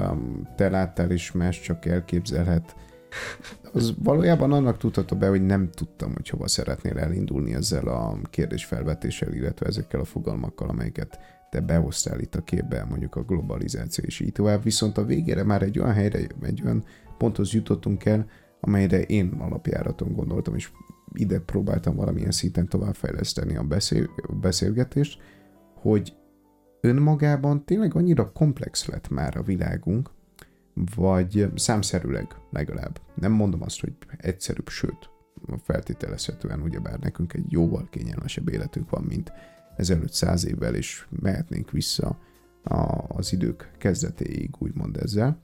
[0.57, 2.77] te láttál és más csak elképzelhet,
[3.73, 9.33] az valójában annak tudható be, hogy nem tudtam, hogy hova szeretnél elindulni ezzel a kérdésfelvetéssel,
[9.33, 11.19] illetve ezekkel a fogalmakkal, amelyeket
[11.51, 15.63] te behoztál itt a képbe, mondjuk a globalizáció és így tovább, viszont a végére már
[15.63, 16.85] egy olyan helyre, egy olyan
[17.19, 18.27] ponthoz jutottunk el,
[18.61, 20.71] amelyre én alapjáraton gondoltam, és
[21.13, 25.21] ide próbáltam valamilyen szinten továbbfejleszteni a, beszél, beszélgetést,
[25.75, 26.15] hogy
[26.81, 30.11] önmagában tényleg annyira komplex lett már a világunk,
[30.75, 33.01] vagy számszerűleg legalább.
[33.15, 35.11] Nem mondom azt, hogy egyszerűbb, sőt,
[35.63, 39.33] feltételezhetően ugyebár nekünk egy jóval kényelmesebb életünk van, mint
[39.77, 42.19] ezelőtt száz évvel, és mehetnénk vissza
[43.09, 45.43] az idők kezdetéig, úgymond ezzel.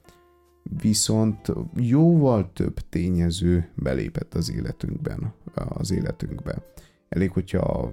[0.63, 6.63] Viszont jóval több tényező belépett az életünkben, az életünkbe.
[7.09, 7.93] Elég, hogyha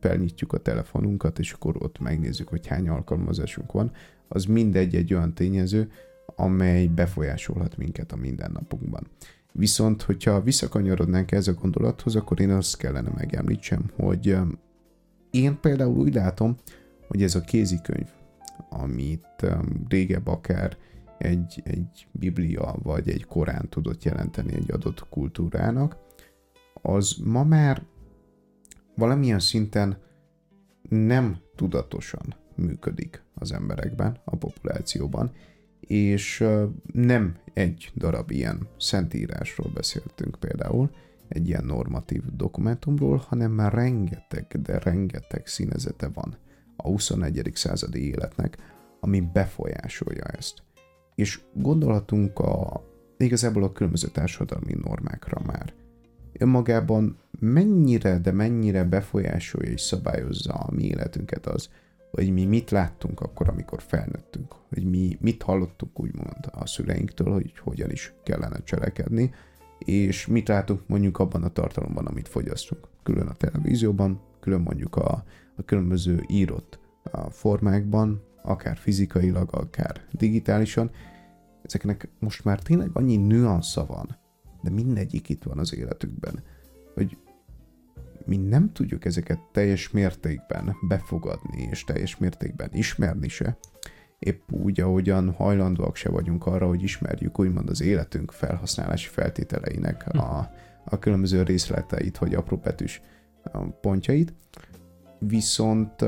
[0.00, 3.92] felnyitjuk a telefonunkat, és akkor ott megnézzük, hogy hány alkalmazásunk van,
[4.28, 5.90] az mindegy egy olyan tényező,
[6.36, 9.06] amely befolyásolhat minket a mindennapunkban.
[9.52, 14.36] Viszont, hogyha visszakanyarodnánk ez a gondolathoz, akkor én azt kellene megemlítsem, hogy
[15.30, 16.56] én például úgy látom,
[17.08, 18.08] hogy ez a kézikönyv,
[18.68, 20.76] amit um, régebb akár
[21.18, 25.96] egy, egy biblia vagy egy korán tudott jelenteni egy adott kultúrának,
[26.82, 27.82] az ma már
[28.96, 29.98] valamilyen szinten
[30.88, 35.32] nem tudatosan működik az emberekben, a populációban,
[35.86, 36.44] és
[36.92, 40.90] nem egy darab ilyen szentírásról beszéltünk például,
[41.28, 46.36] egy ilyen normatív dokumentumról, hanem már rengeteg, de rengeteg színezete van
[46.76, 47.50] a 21.
[47.54, 48.56] századi életnek,
[49.00, 50.62] ami befolyásolja ezt.
[51.14, 52.84] És gondolhatunk a,
[53.16, 55.72] igazából a különböző társadalmi normákra már.
[56.32, 61.68] önmagában mennyire, de mennyire befolyásolja és szabályozza a mi életünket az,
[62.14, 67.58] hogy mi mit láttunk akkor, amikor felnőttünk, hogy mi mit hallottunk úgymond a szüleinktől, hogy
[67.58, 69.30] hogyan is kellene cselekedni,
[69.78, 72.88] és mit látunk mondjuk abban a tartalomban, amit fogyasztunk.
[73.02, 75.24] Külön a televízióban, külön mondjuk a,
[75.56, 80.90] a különböző írott a formákban, akár fizikailag, akár digitálisan.
[81.62, 84.16] Ezeknek most már tényleg annyi nüansza van,
[84.62, 86.42] de mindegyik itt van az életükben,
[86.94, 87.16] hogy
[88.26, 93.56] mi nem tudjuk ezeket teljes mértékben befogadni, és teljes mértékben ismerni se,
[94.18, 100.18] épp úgy, ahogyan hajlandóak se vagyunk arra, hogy ismerjük úgymond az életünk felhasználási feltételeinek hm.
[100.18, 100.50] a,
[100.84, 103.02] a különböző részleteit, vagy apróbetűs
[103.80, 104.34] pontjait,
[105.18, 106.04] viszont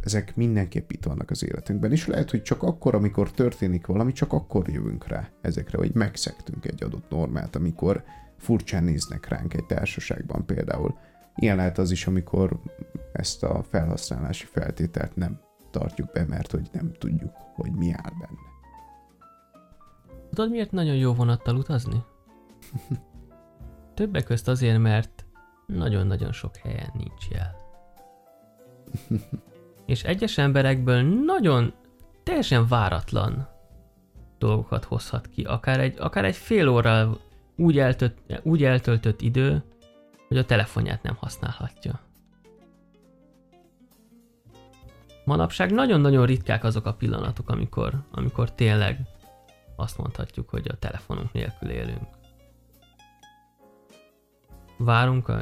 [0.00, 4.32] ezek mindenképp itt vannak az életünkben, és lehet, hogy csak akkor, amikor történik valami, csak
[4.32, 8.04] akkor jövünk rá ezekre, hogy megszektünk egy adott normát, amikor
[8.38, 10.98] furcsán néznek ránk egy társaságban például.
[11.36, 12.60] Ilyen lehet az is, amikor
[13.12, 15.40] ezt a felhasználási feltételt nem
[15.70, 18.48] tartjuk be, mert hogy nem tudjuk, hogy mi áll benne.
[20.30, 22.04] Tudod, miért nagyon jó vonattal utazni?
[23.94, 25.24] Többek közt azért, mert
[25.66, 27.56] nagyon-nagyon sok helyen nincs jel.
[29.86, 31.72] És egyes emberekből nagyon
[32.22, 33.48] teljesen váratlan
[34.38, 35.42] dolgokat hozhat ki.
[35.42, 37.16] Akár egy, akár egy fél óra
[37.56, 39.62] úgy, eltölt, úgy eltöltött idő,
[40.30, 42.00] hogy a telefonját nem használhatja.
[45.24, 49.00] Manapság nagyon-nagyon ritkák azok a pillanatok, amikor, amikor tényleg
[49.76, 52.08] azt mondhatjuk, hogy a telefonunk nélkül élünk.
[54.76, 55.32] Várunk,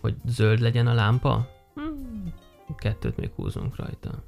[0.00, 1.48] hogy zöld legyen a lámpa?
[1.74, 2.34] Hmm,
[2.76, 4.24] kettőt még húzunk rajta.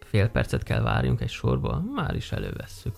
[0.00, 2.94] Fél percet kell várjunk egy sorba, már is elővesszük.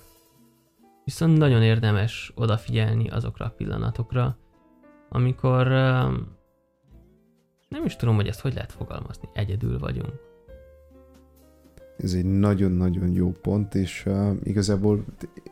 [1.05, 4.37] Viszont nagyon érdemes odafigyelni azokra a pillanatokra,
[5.17, 5.67] amikor
[7.69, 10.13] nem is tudom, hogy ezt hogy lehet fogalmazni, egyedül vagyunk.
[11.97, 15.05] Ez egy nagyon-nagyon jó pont, és uh, igazából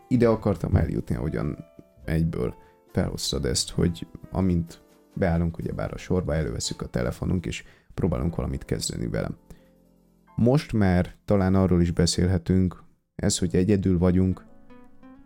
[0.09, 1.57] ide akartam eljutni, ahogyan
[2.05, 2.55] egyből
[2.93, 4.83] felhoztad ezt, hogy amint
[5.15, 9.31] beállunk ugyebár a sorba, előveszük a telefonunk, és próbálunk valamit kezdeni vele.
[10.37, 12.83] Most már talán arról is beszélhetünk,
[13.15, 14.45] ez, hogy egyedül vagyunk,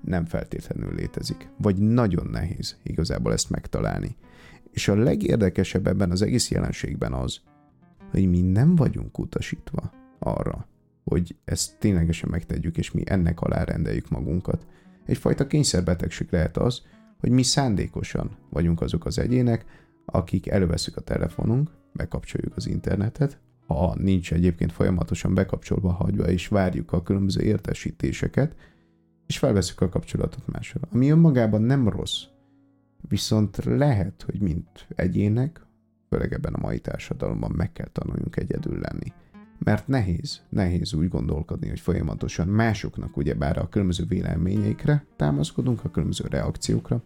[0.01, 1.48] nem feltétlenül létezik.
[1.57, 4.16] Vagy nagyon nehéz igazából ezt megtalálni.
[4.78, 7.40] És a legérdekesebb ebben az egész jelenségben az,
[8.10, 10.68] hogy mi nem vagyunk utasítva arra,
[11.04, 14.66] hogy ezt ténylegesen megtegyük, és mi ennek alá rendeljük magunkat.
[15.06, 16.82] Egyfajta kényszerbetegség lehet az,
[17.20, 19.64] hogy mi szándékosan vagyunk azok az egyének,
[20.04, 26.92] akik előveszük a telefonunk, bekapcsoljuk az internetet, ha nincs egyébként folyamatosan bekapcsolva hagyva, és várjuk
[26.92, 28.54] a különböző értesítéseket,
[29.26, 30.82] és felveszük a kapcsolatot mással.
[30.90, 32.22] Ami önmagában nem rossz,
[33.08, 35.66] viszont lehet, hogy mint egyének,
[36.08, 39.12] főleg ebben a mai társadalomban meg kell tanuljunk egyedül lenni.
[39.58, 46.24] Mert nehéz, nehéz úgy gondolkodni, hogy folyamatosan másoknak ugyebár a különböző véleményeikre támaszkodunk, a különböző
[46.28, 47.02] reakciókra,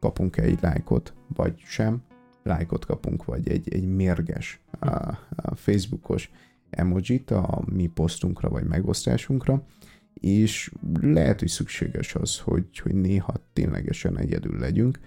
[0.00, 2.02] kapunk egy lájkot, vagy sem,
[2.42, 4.86] lájkot kapunk, vagy egy, egy mérges a,
[5.36, 6.30] a Facebookos
[6.70, 9.66] emojit a mi posztunkra, vagy megosztásunkra,
[10.14, 14.98] és lehet, hogy szükséges az, hogy, hogy néha ténylegesen egyedül legyünk,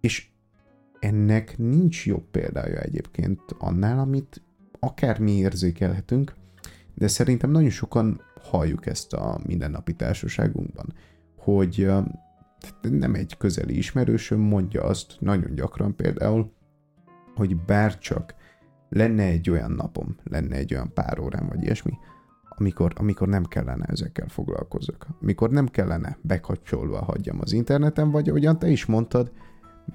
[0.00, 0.28] és
[0.98, 4.42] ennek nincs jobb példája egyébként annál, amit
[4.80, 6.34] akár mi érzékelhetünk,
[6.94, 10.94] de szerintem nagyon sokan halljuk ezt a mindennapi társaságunkban,
[11.36, 11.90] hogy
[12.80, 16.52] nem egy közeli ismerősöm mondja azt nagyon gyakran például,
[17.34, 18.34] hogy bárcsak
[18.88, 21.92] lenne egy olyan napom, lenne egy olyan pár órám, vagy ilyesmi,
[22.48, 25.06] amikor, amikor nem kellene ezekkel foglalkozok.
[25.20, 29.32] Amikor nem kellene bekapcsolva hagyjam az interneten, vagy ahogyan te is mondtad,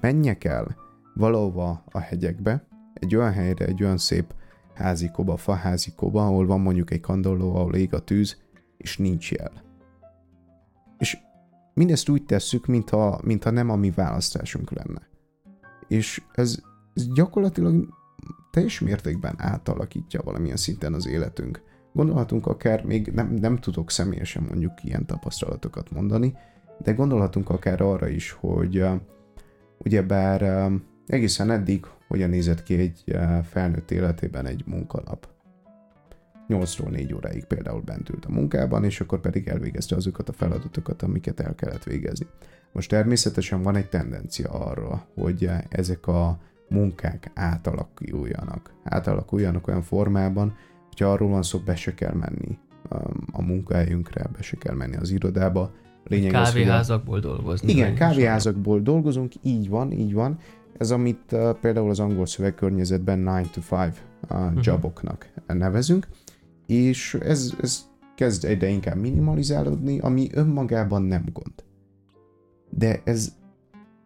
[0.00, 0.76] menjek el
[1.14, 4.34] valahova a hegyekbe, egy olyan helyre, egy olyan szép
[4.74, 8.42] házikoba, faházikoba, ahol van mondjuk egy kandalló, ahol ég a tűz,
[8.76, 9.52] és nincs jel.
[10.98, 11.18] És
[11.74, 15.08] mindezt úgy tesszük, mintha, mintha nem a mi választásunk lenne.
[15.88, 16.58] És ez,
[16.94, 17.88] ez gyakorlatilag
[18.50, 21.62] teljes mértékben átalakítja valamilyen szinten az életünk
[21.94, 26.36] Gondolhatunk akár, még nem, nem tudok személyesen mondjuk ilyen tapasztalatokat mondani,
[26.78, 28.84] de gondolhatunk akár arra is, hogy
[29.78, 35.28] ugyebár uh, egészen eddig hogyan nézett ki egy uh, felnőtt életében egy munkanap.
[36.48, 41.02] 8-ról 4 óráig például bent ült a munkában, és akkor pedig elvégezte azokat a feladatokat,
[41.02, 42.26] amiket el kellett végezni.
[42.72, 48.74] Most természetesen van egy tendencia arra, hogy ezek a munkák átalakuljanak.
[48.84, 50.56] Átalakuljanak olyan formában,
[50.86, 52.58] hogyha arról van szó, be se kell menni
[52.90, 55.74] um, a munkahelyünkre, be se kell menni az irodába.
[56.04, 57.72] Lényeg kávéházakból az, dolgozni.
[57.72, 60.38] Igen, kávéházakból dolgozunk, így van, így van,
[60.78, 64.64] ez amit uh, például az angol szövegkörnyezetben 9 to 5 uh, uh-huh.
[64.64, 66.08] joboknak nevezünk,
[66.66, 67.84] és ez, ez
[68.14, 71.52] kezd egyre inkább minimalizálódni, ami önmagában nem gond.
[72.70, 73.32] De ez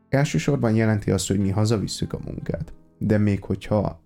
[0.09, 2.73] elsősorban jelenti azt, hogy mi hazavisszük a munkát.
[2.99, 4.01] De még hogyha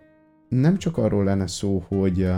[0.48, 2.30] nem csak arról lenne szó, hogy,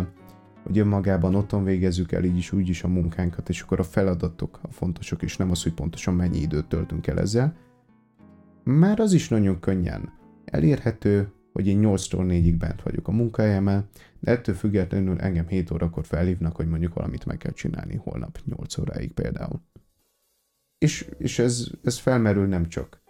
[0.65, 4.59] hogy önmagában otthon végezzük el így is úgy is a munkánkat, és akkor a feladatok
[4.63, 7.57] a fontosak, és nem az, hogy pontosan mennyi időt töltünk el ezzel,
[8.65, 10.13] már az is nagyon könnyen
[10.45, 13.89] elérhető, hogy én 8-tól 4-ig bent vagyok a munkahelyemen,
[14.21, 18.79] de ettől függetlenül engem 7 órakor felhívnak, hogy mondjuk valamit meg kell csinálni holnap 8
[18.79, 19.61] óráig például.
[20.79, 23.03] És, és ez, ez felmerül nem csak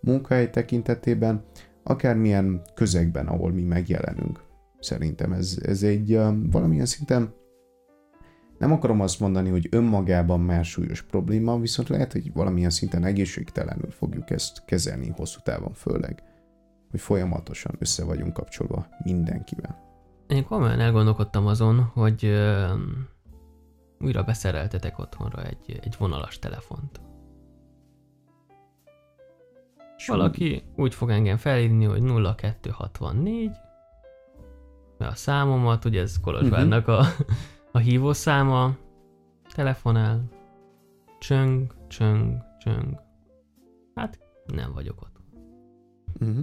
[0.00, 1.44] munkahely tekintetében,
[1.82, 4.49] akármilyen közegben, ahol mi megjelenünk.
[4.80, 7.38] Szerintem ez, ez egy um, valamilyen szinten
[8.60, 13.90] nem akarom azt mondani, hogy önmagában már súlyos probléma, viszont lehet, hogy valamilyen szinten egészségtelenül
[13.90, 16.22] fogjuk ezt kezelni hosszú távon főleg,
[16.90, 19.88] hogy folyamatosan össze vagyunk kapcsolva mindenkivel.
[20.26, 22.66] Én komolyan elgondolkodtam azon, hogy ö,
[24.00, 27.00] újra beszereltetek otthonra egy, egy vonalas telefont.
[29.96, 33.50] És valaki úgy fog engem felhívni, hogy 0264,
[35.06, 37.04] a számomat, ugye ez Kolozsvárnak a,
[37.72, 38.76] a hívószáma,
[39.54, 40.28] telefonál,
[41.18, 43.00] csöng, csöng, csöng.
[43.94, 45.16] Hát nem vagyok ott.
[46.20, 46.38] Uh-huh.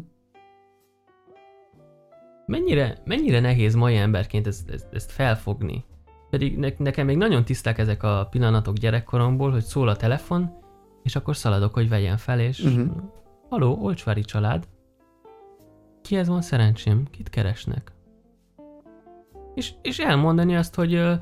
[2.45, 5.85] Mennyire, mennyire nehéz mai emberként ezt, ezt, ezt felfogni?
[6.29, 10.57] Pedig ne, nekem még nagyon tiszták ezek a pillanatok gyerekkoromból, hogy szól a telefon,
[11.03, 12.87] és akkor szaladok, hogy vegyen fel, és uh-huh.
[13.49, 14.67] Haló, Olcsvári család.
[16.01, 17.05] Kihez van szerencsém?
[17.11, 17.96] Kit keresnek?
[19.57, 21.13] És, és elmondani azt, hogy ö,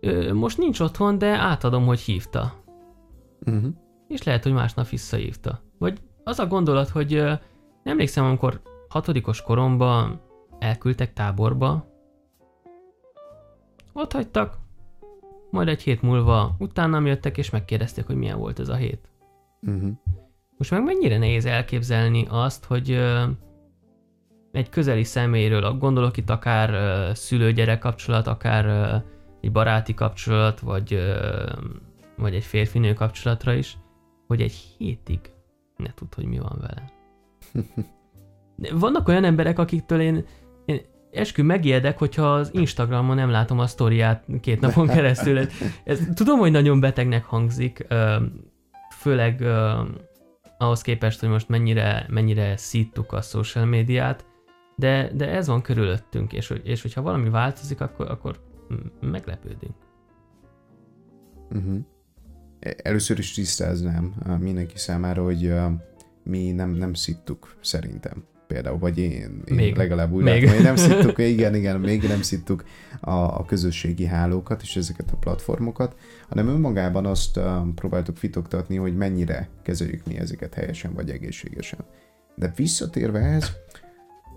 [0.00, 2.54] ö, most nincs otthon, de átadom, hogy hívta.
[3.46, 3.72] Uh-huh.
[4.08, 5.60] És lehet, hogy másnap visszahívta.
[5.78, 7.32] Vagy az a gondolat, hogy ö,
[7.82, 10.20] emlékszem, amikor hatodikos koromban
[10.58, 11.86] elküldtek táborba,
[13.92, 14.58] ott hagytak,
[15.50, 19.08] majd egy hét múlva utána jöttek, és megkérdezték, hogy milyen volt ez a hét.
[19.62, 19.90] Uh-huh.
[20.56, 23.24] Most meg mennyire nehéz elképzelni azt, hogy ö,
[24.52, 28.96] egy közeli személyről, gondolok itt akár ö, szülő-gyerek kapcsolat, akár ö,
[29.40, 31.46] egy baráti kapcsolat, vagy, ö,
[32.16, 33.76] vagy egy férfinő kapcsolatra is,
[34.26, 35.20] hogy egy hétig
[35.76, 36.92] ne tud, hogy mi van vele.
[38.80, 40.24] Vannak olyan emberek, akiktől én,
[40.64, 40.80] én
[41.12, 45.38] eskü megijedek, hogyha az Instagramon nem látom a sztoriát két napon keresztül.
[45.38, 45.48] Ez,
[45.84, 47.86] ez, tudom, hogy nagyon betegnek hangzik,
[48.98, 49.44] főleg
[50.58, 54.24] ahhoz képest, hogy most mennyire, mennyire szíttuk a social médiát,
[54.82, 58.40] de, de ez van körülöttünk, és, és hogyha valami változik, akkor, akkor
[59.00, 59.74] meglepődünk.
[61.50, 61.78] Uh-huh.
[62.76, 65.54] Először is tisztáznám mindenki számára, hogy
[66.22, 70.42] mi nem, nem szittuk szerintem például, vagy én, én még, legalább úgy még.
[70.42, 72.64] látom, hogy nem szittuk, igen, igen, még nem szittuk
[73.00, 75.96] a, a közösségi hálókat és ezeket a platformokat,
[76.28, 81.80] hanem önmagában azt um, próbáltuk fitoktatni, hogy mennyire kezeljük mi ezeket helyesen vagy egészségesen.
[82.34, 83.52] De visszatérve ehhez,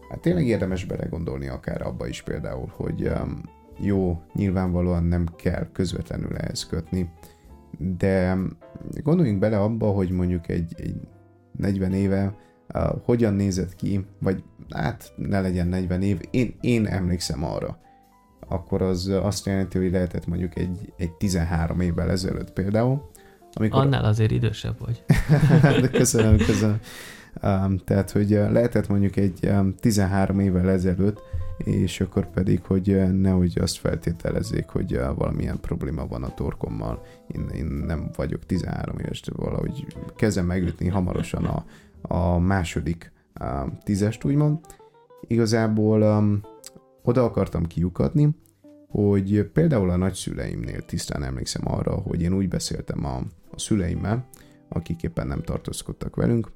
[0.09, 3.41] hát tényleg érdemes belegondolni akár abba is például, hogy um,
[3.79, 7.09] jó, nyilvánvalóan nem kell közvetlenül ehhez kötni,
[7.97, 8.37] de
[9.03, 11.07] gondoljunk bele abba, hogy mondjuk egy, egy
[11.51, 12.35] 40 éve
[12.73, 17.79] uh, hogyan nézett ki, vagy hát ne legyen 40 év, én, én emlékszem arra,
[18.47, 23.09] akkor az azt jelenti, hogy lehetett mondjuk egy, egy 13 évvel ezelőtt például.
[23.53, 23.81] Amikor...
[23.81, 25.03] Annál azért idősebb vagy.
[25.81, 26.79] De köszönöm, köszönöm.
[27.85, 31.19] Tehát, hogy lehetett mondjuk egy um, 13 évvel ezelőtt,
[31.57, 37.01] és akkor pedig, hogy nehogy azt feltételezzék, hogy uh, valamilyen probléma van a torkommal.
[37.27, 41.65] Én, én nem vagyok 13 éves, valahogy kezem megütni hamarosan a,
[42.01, 43.11] a második
[43.41, 44.59] um, tízest, úgymond.
[45.27, 46.41] Igazából um,
[47.03, 48.35] oda akartam kiukadni,
[48.87, 53.15] hogy például a nagyszüleimnél tisztán emlékszem arra, hogy én úgy beszéltem a,
[53.51, 54.27] a szüleimmel,
[54.69, 56.51] akik éppen nem tartózkodtak velünk.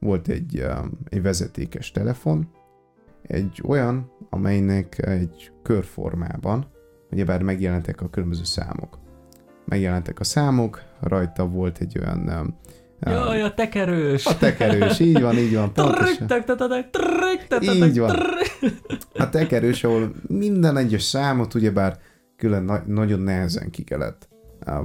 [0.00, 2.50] Volt egy, um, egy vezetékes telefon,
[3.22, 6.66] egy olyan, amelynek egy körformában,
[7.10, 8.98] ugyebár megjelentek a különböző számok.
[9.64, 12.56] Megjelentek a számok, rajta volt egy olyan um,
[13.00, 14.26] Jaj, a tekerős!
[14.26, 15.72] A tekerős, így van, így van.
[17.88, 18.16] Így van.
[19.14, 21.98] A tekerős, ahol minden egyes számot ugyebár
[22.36, 24.28] külön na- nagyon nehezen ki kellett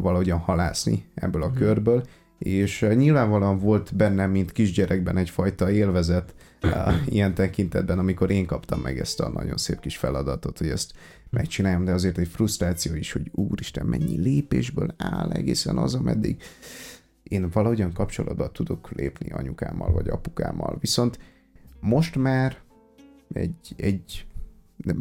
[0.01, 1.55] valahogyan halászni ebből a hmm.
[1.55, 2.03] körből,
[2.44, 6.34] és nyilvánvalóan volt bennem, mint kisgyerekben egyfajta élvezet
[6.64, 10.91] uh, ilyen tekintetben, amikor én kaptam meg ezt a nagyon szép kis feladatot, hogy ezt
[11.30, 16.44] megcsináljam, de azért egy frusztráció is, hogy úristen, mennyi lépésből áll egészen az, ameddig
[17.24, 20.78] én valahogyan kapcsolatba tudok lépni anyukámmal vagy apukámmal.
[20.80, 21.20] Viszont
[21.80, 22.58] most már
[23.34, 24.26] egy, egy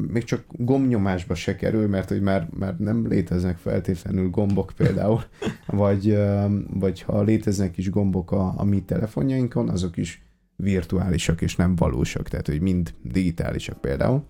[0.09, 5.23] még csak gombnyomásba se kerül, mert hogy már, már nem léteznek feltétlenül gombok például,
[5.67, 6.19] vagy,
[6.71, 10.23] vagy ha léteznek is gombok a, a mi telefonjainkon, azok is
[10.57, 14.25] virtuálisak és nem valósak, tehát hogy mind digitálisak például.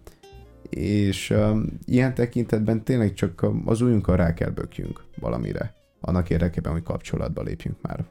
[0.71, 6.83] És um, ilyen tekintetben tényleg csak az ujjunkkal rá kell bökjünk valamire, annak érdekében, hogy
[6.83, 8.05] kapcsolatba lépjünk már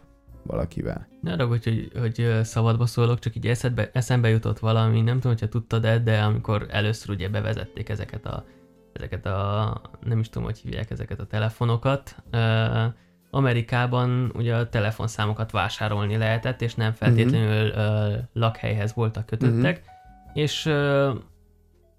[0.43, 1.07] valakivel.
[1.21, 5.47] Ne arra, hogy, hogy szabadba szólok, csak így eszedbe, eszembe jutott valami, nem tudom, hogyha
[5.47, 8.45] tudtad -e, de amikor először ugye bevezették ezeket a,
[8.93, 12.15] ezeket a, nem is tudom, hogy hívják ezeket a telefonokat,
[13.33, 18.07] Amerikában ugye a telefonszámokat vásárolni lehetett, és nem feltétlenül uh-huh.
[18.07, 20.33] uh, lakhelyhez voltak kötöttek, uh-huh.
[20.33, 20.65] és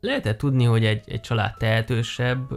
[0.00, 2.48] lehetett tudni, hogy egy, egy család tehetősebb,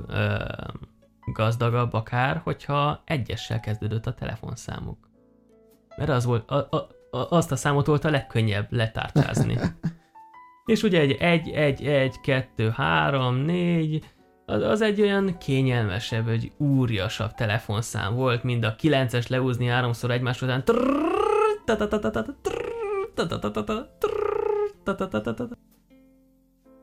[1.33, 5.09] gazdagabb akár, hogyha egyessel kezdődött a telefonszámuk.
[5.95, 6.75] Mert az volt, a, a,
[7.17, 9.59] a, azt a számot volt a legkönnyebb letárcsázni.
[10.65, 14.05] És ugye egy 1, 1, 1, 2, 3, 4,
[14.45, 20.41] az, az egy olyan kényelmesebb, egy úriasabb telefonszám volt, mint a 9-es leúzni háromszor egymás
[20.41, 20.63] után.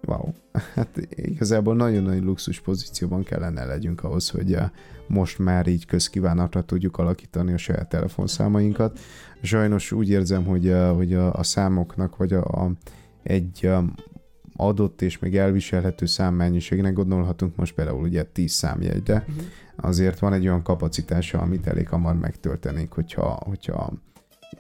[0.07, 0.33] Wow.
[0.75, 4.57] Hát igazából nagyon nagy luxus pozícióban kellene legyünk ahhoz, hogy
[5.07, 8.99] most már így közkívánatra tudjuk alakítani a saját telefonszámainkat.
[9.43, 12.73] Sajnos úgy érzem, hogy, a, hogy a, a számoknak, vagy a, a,
[13.23, 13.71] egy
[14.57, 19.45] adott és még elviselhető számmennyiségnek gondolhatunk most például ugye 10 számjegyre, uh-huh.
[19.77, 23.93] azért van egy olyan kapacitása, amit elég hamar megtöltenénk, hogyha, hogyha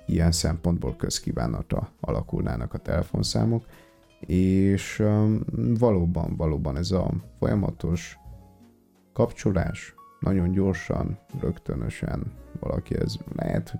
[0.06, 3.64] ilyen szempontból közkívánatra alakulnának a telefonszámok
[4.26, 5.02] és
[5.78, 8.18] valóban, valóban ez a folyamatos
[9.12, 13.78] kapcsolás nagyon gyorsan, rögtönösen valaki ez lehet,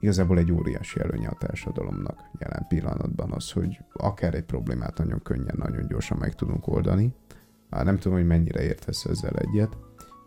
[0.00, 5.56] igazából egy óriási előnye a társadalomnak jelen pillanatban az, hogy akár egy problémát nagyon könnyen,
[5.58, 7.14] nagyon gyorsan meg tudunk oldani.
[7.70, 9.76] Nem tudom, hogy mennyire értesz ezzel egyet,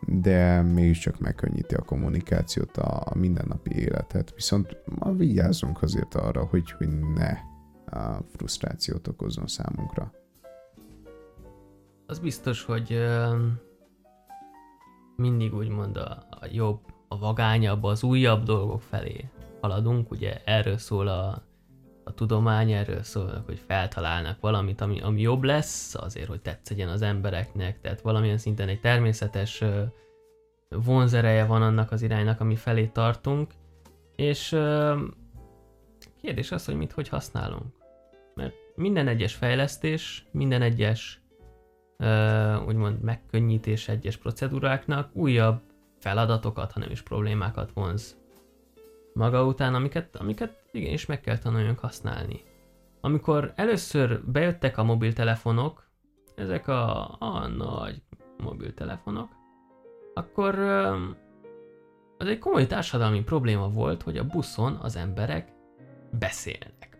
[0.07, 4.33] de mégiscsak megkönnyíti a kommunikációt, a mindennapi életet.
[4.35, 7.50] Viszont ma vigyázzunk azért arra, hogy, hogy ne a
[8.35, 10.11] frusztrációt okozzon számunkra.
[12.05, 13.03] Az biztos, hogy
[15.15, 19.29] mindig úgymond a, a jobb, a vagányabb, az újabb dolgok felé
[19.61, 21.43] haladunk, ugye erről szól a,
[22.03, 27.01] a tudomány, erről szól, hogy feltalálnak valamit, ami, ami jobb lesz, azért, hogy tetszegyen az
[27.01, 29.63] embereknek, tehát valamilyen szinten egy természetes
[30.69, 33.53] vonzereje van annak az iránynak, ami felé tartunk,
[34.15, 34.57] és
[36.21, 37.80] kérdés az, hogy mit hogy használunk
[38.75, 41.21] minden egyes fejlesztés, minden egyes
[41.99, 45.61] uh, úgymond megkönnyítés egyes procedúráknak újabb
[45.99, 48.19] feladatokat, hanem is problémákat vonz
[49.13, 52.43] maga után, amiket, amiket igenis meg kell tanuljunk használni.
[53.01, 55.89] Amikor először bejöttek a mobiltelefonok,
[56.35, 58.01] ezek a, a nagy
[58.37, 59.29] mobiltelefonok,
[60.13, 60.59] akkor
[62.17, 65.51] az egy komoly társadalmi probléma volt, hogy a buszon az emberek
[66.19, 66.90] beszélnek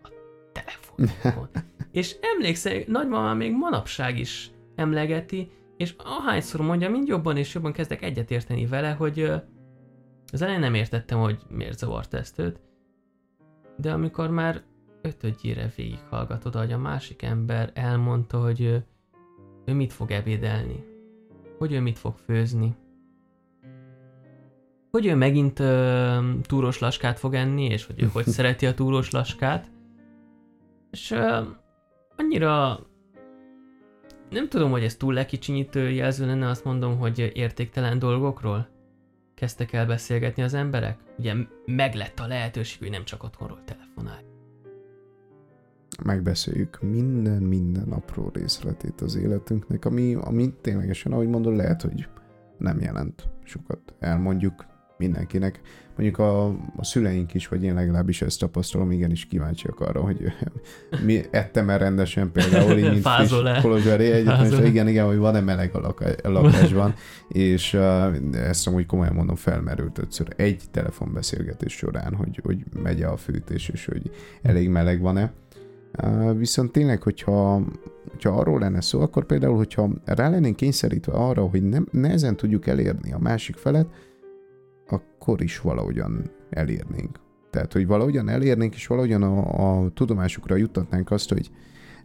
[1.06, 1.48] telefonokon.
[1.90, 8.02] és emlékszel, nagymamám még manapság is emlegeti, és ahányszor mondja, mind jobban és jobban kezdek
[8.02, 9.32] egyetérteni vele, hogy
[10.32, 12.60] az elején nem értettem, hogy miért zavart ezt őt,
[13.76, 14.62] de amikor már
[15.02, 18.60] ötödjére végighallgatod, hogy a másik ember elmondta, hogy
[19.64, 20.84] ő mit fog ebédelni,
[21.58, 22.76] hogy ő mit fog főzni,
[24.90, 29.10] hogy ő megint uh, túros laskát fog enni, és hogy ő hogy szereti a túros
[29.10, 29.70] laskát,
[30.92, 31.46] és uh,
[32.16, 32.80] annyira
[34.30, 38.68] nem tudom, hogy ez túl lekicsinyítő jelző lenne, azt mondom, hogy értéktelen dolgokról
[39.34, 40.98] kezdtek el beszélgetni az emberek.
[41.18, 41.34] Ugye
[41.66, 44.24] meglett a lehetőség, hogy nem csak otthonról telefonálj.
[46.04, 52.08] Megbeszéljük minden, minden apró részletét az életünknek, ami, ami ténylegesen, ahogy mondod, lehet, hogy
[52.58, 53.94] nem jelent sokat.
[53.98, 54.66] Elmondjuk
[55.02, 55.60] mindenkinek.
[55.96, 56.46] Mondjuk a,
[56.76, 60.16] a szüleink is, vagy én legalábbis ezt tapasztalom, igenis kíváncsiak arra, hogy
[61.06, 65.80] mi ettem el rendesen például, így mint Kolozsvári Egyetem, igen, igen, hogy van-e meleg a,
[65.80, 66.94] laka- a lakásban,
[67.28, 73.16] és uh, ezt amúgy komolyan mondom, felmerült ötször egy telefonbeszélgetés során, hogy, hogy megy a
[73.16, 74.10] fűtés, és hogy
[74.42, 75.32] elég meleg van-e.
[76.02, 77.62] Uh, viszont tényleg, hogyha,
[78.10, 82.66] hogyha arról lenne szó, akkor például, hogyha rá lennénk kényszerítve arra, hogy nem, nehezen tudjuk
[82.66, 83.86] elérni a másik felet,
[84.92, 87.20] akkor is valahogyan elérnénk.
[87.50, 91.50] Tehát, hogy valahogyan elérnénk, és valahogyan a, a tudomásukra juttatnánk azt, hogy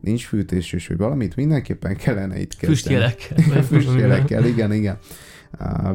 [0.01, 2.73] nincs fűtés, és hogy valamit mindenképpen kellene itt kezdeni.
[2.73, 3.63] Füstjelekkel.
[3.79, 4.97] Füstjelekkel, igen, igen.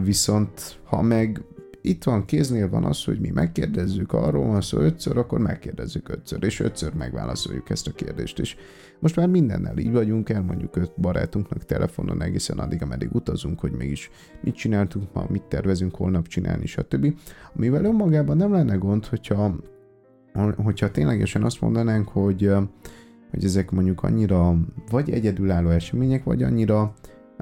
[0.02, 1.42] Viszont ha meg
[1.82, 6.44] itt van, kéznél van az, hogy mi megkérdezzük arról van szó ötször, akkor megkérdezzük ötször,
[6.44, 8.38] és ötször megválaszoljuk ezt a kérdést.
[8.38, 8.56] És
[8.98, 14.10] most már mindennel így vagyunk, elmondjuk öt barátunknak telefonon egészen addig, ameddig utazunk, hogy mégis
[14.42, 17.14] mit csináltunk ma, mit tervezünk holnap csinálni, stb.
[17.56, 19.56] Amivel önmagában nem lenne gond, hogyha,
[20.56, 22.50] hogyha ténylegesen azt mondanánk, hogy,
[23.30, 24.56] hogy ezek mondjuk annyira
[24.90, 26.94] vagy egyedülálló események, vagy annyira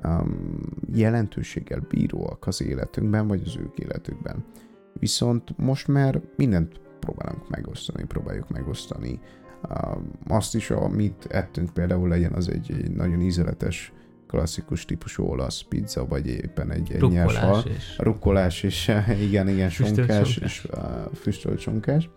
[0.04, 0.60] um,
[0.92, 4.44] jelentőséggel bíróak az életünkben, vagy az ők életükben.
[4.92, 9.20] Viszont most már mindent próbálunk megosztani, próbáljuk megosztani.
[9.68, 13.92] Um, azt is, amit ettünk például legyen, az egy, egy nagyon ízeletes
[14.26, 17.62] klasszikus típusú olasz pizza, vagy éppen egy, egy nyers hal.
[17.66, 17.98] És...
[17.98, 18.92] Rukkolás és
[19.28, 22.10] igen, igen, sonkás, és uh, füstölt sonkás.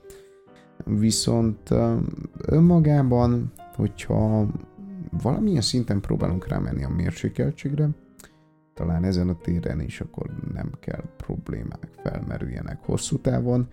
[0.85, 2.01] Viszont uh,
[2.45, 4.47] önmagában, hogyha
[5.21, 7.89] valamilyen szinten próbálunk rámenni a mérsékeltségre,
[8.73, 13.67] talán ezen a téren is akkor nem kell problémák felmerüljenek hosszú távon,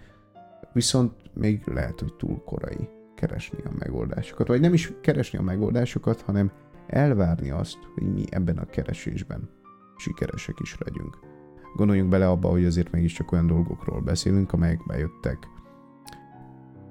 [0.72, 6.20] viszont még lehet, hogy túl korai keresni a megoldásokat, vagy nem is keresni a megoldásokat,
[6.20, 6.52] hanem
[6.86, 9.48] elvárni azt, hogy mi ebben a keresésben
[9.96, 11.18] sikeresek is legyünk.
[11.76, 15.38] Gondoljunk bele abba, hogy azért mégiscsak olyan dolgokról beszélünk, amelyek bejöttek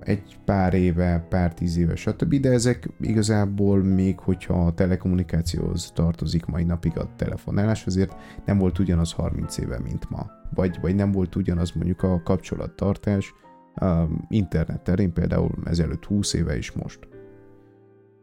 [0.09, 2.35] egy pár éve, pár tíz éve, stb.
[2.35, 8.79] De ezek igazából még, hogyha a telekommunikációhoz tartozik mai napig a telefonálás, azért nem volt
[8.79, 10.25] ugyanaz 30 éve, mint ma.
[10.53, 13.33] Vagy, vagy nem volt ugyanaz mondjuk a kapcsolattartás
[13.75, 17.07] a internet terén, például ezelőtt 20 éve is most.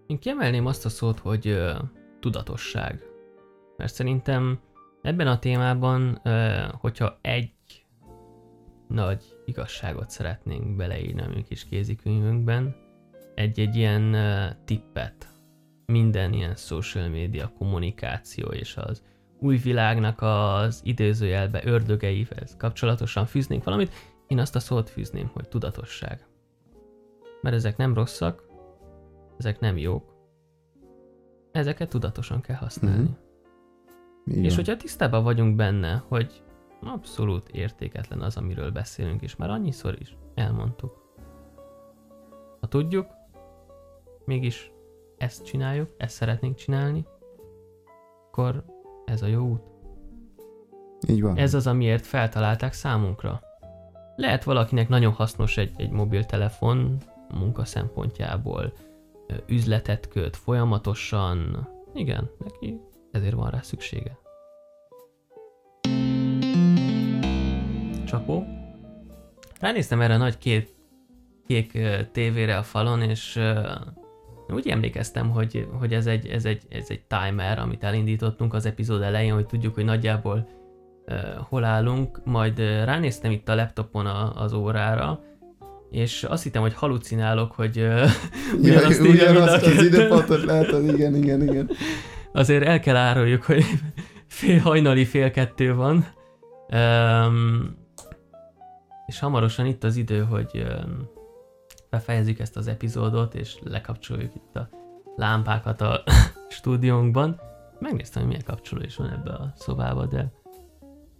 [0.06, 1.88] Én kiemelném azt a szót, hogy uh,
[2.20, 3.02] tudatosság.
[3.76, 4.58] Mert szerintem
[5.02, 6.32] ebben a témában, uh,
[6.80, 7.52] hogyha egy
[8.88, 12.76] nagy igazságot szeretnénk beleírni a mi kis kézikönyvünkben,
[13.34, 15.28] egy-egy ilyen uh, tippet
[15.86, 19.02] minden ilyen social media kommunikáció és az
[19.40, 23.94] új világnak az idézőjelbe ördögeivel kapcsolatosan fűznénk valamit,
[24.26, 26.26] én azt a szót fűzném, hogy tudatosság.
[27.42, 28.42] Mert ezek nem rosszak,
[29.38, 30.14] ezek nem jók,
[31.52, 33.16] ezeket tudatosan kell használni.
[34.30, 34.44] Mm-hmm.
[34.44, 36.42] És hogyha tisztában vagyunk benne, hogy
[36.80, 41.04] abszolút értéketlen az, amiről beszélünk, és már annyiszor is elmondtuk.
[42.60, 43.06] Ha tudjuk,
[44.24, 44.72] mégis
[45.16, 47.06] ezt csináljuk, ezt szeretnénk csinálni,
[48.26, 48.64] akkor
[49.04, 49.62] ez a jó út.
[51.08, 51.36] Így van.
[51.36, 53.40] Ez az, amiért feltalálták számunkra.
[54.16, 56.96] Lehet valakinek nagyon hasznos egy, egy mobiltelefon
[57.28, 58.72] munka szempontjából,
[59.46, 64.18] üzletet köt folyamatosan, igen, neki ezért van rá szüksége.
[68.26, 68.46] Csapó.
[69.60, 70.74] Ránéztem erre a nagy két
[71.46, 71.78] kék
[72.12, 73.40] tévére a falon, és
[74.48, 79.02] úgy emlékeztem, hogy, hogy ez, egy, ez, egy, ez egy timer, amit elindítottunk az epizód
[79.02, 80.48] elején, hogy tudjuk, hogy nagyjából
[81.48, 85.20] hol állunk, majd ránéztem itt a laptopon a, az órára,
[85.90, 88.10] és azt hittem, hogy halucinálok, hogy uh,
[88.60, 91.70] ugyanazt ja, ugyanazt az időpontot látod, igen, igen, igen.
[92.32, 93.64] Azért el kell áruljuk, hogy
[94.26, 96.06] fél hajnali fél kettő van.
[96.72, 97.85] Um,
[99.06, 100.66] és hamarosan itt az idő, hogy
[101.90, 104.68] befejezzük ezt az epizódot, és lekapcsoljuk itt a
[105.16, 106.02] lámpákat a
[106.48, 107.40] stúdiónkban.
[107.78, 110.32] Megnéztem, hogy milyen kapcsoló is van ebbe a szobába, de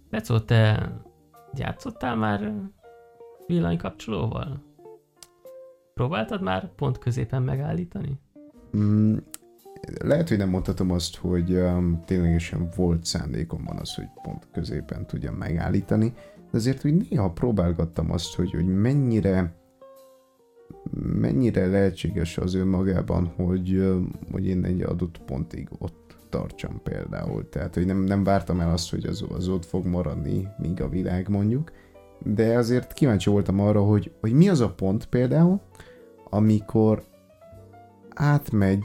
[0.09, 0.91] Becó, te
[1.53, 2.53] játszottál már
[3.47, 4.65] villanykapcsolóval?
[5.93, 8.19] Próbáltad már pont középen megállítani?
[8.77, 9.17] Mm,
[10.03, 15.35] lehet, hogy nem mondhatom azt, hogy um, ténylegesen volt szándékomban az, hogy pont középen tudjam
[15.35, 16.13] megállítani,
[16.51, 19.55] de azért úgy néha próbálgattam azt, hogy, hogy mennyire
[21.19, 23.93] mennyire lehetséges az önmagában, hogy,
[24.31, 27.49] hogy én egy adott pontig ott tartsam például.
[27.49, 30.89] Tehát, hogy nem, nem vártam el azt, hogy az, az ott fog maradni, míg a
[30.89, 31.71] világ mondjuk,
[32.23, 35.59] de azért kíváncsi voltam arra, hogy, hogy mi az a pont például,
[36.29, 37.03] amikor
[38.09, 38.83] átmegy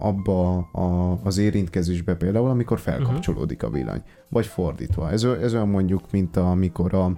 [0.00, 4.02] abba a, az érintkezésbe például, amikor felkapcsolódik a villany.
[4.28, 5.10] Vagy fordítva.
[5.10, 7.12] Ez, ez olyan mondjuk, mint amikor a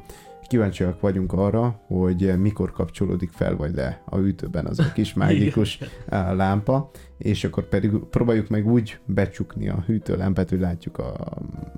[0.53, 5.79] kíváncsiak vagyunk arra, hogy mikor kapcsolódik fel vagy le a hűtőben az a kis mágikus
[6.09, 11.15] lámpa, és akkor pedig próbáljuk meg úgy becsukni a hűtőlámpát, hogy látjuk a,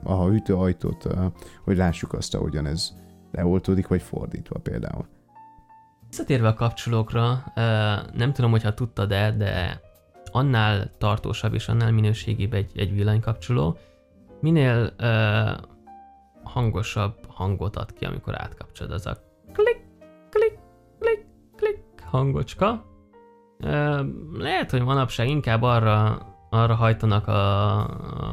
[0.03, 1.07] a hűtőajtót,
[1.65, 2.89] hogy lássuk azt, ahogyan ez
[3.33, 5.07] leoltódik, vagy fordítva például.
[6.09, 7.53] Visszatérve a kapcsolókra,
[8.15, 9.81] nem tudom, hogyha tudtad-e, de
[10.35, 13.78] annál tartósabb és annál minőségibb egy, egy villanykapcsoló,
[14.41, 15.51] minél uh,
[16.43, 19.16] hangosabb hangot ad ki, amikor átkapcsolod, az a
[19.53, 19.85] klik,
[20.30, 20.59] klik,
[20.99, 21.26] klik,
[21.57, 22.85] klik hangocska.
[23.61, 24.01] Uh,
[24.39, 27.78] lehet, hogy manapság inkább arra, arra hajtanak a,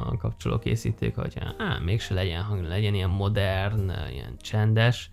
[0.07, 5.11] a kapcsolókészítők, hogy á, mégse legyen hang, legyen ilyen modern, ilyen csendes,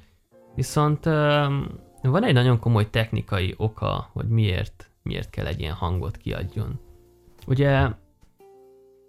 [0.58, 1.04] Viszont
[2.02, 6.80] van egy nagyon komoly technikai oka, hogy miért, miért kell egy ilyen hangot kiadjon.
[7.46, 7.78] Ugye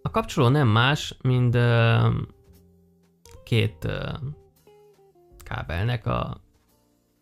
[0.02, 1.58] a kapcsoló nem más, mint
[3.44, 3.88] két
[5.44, 6.42] kábelnek a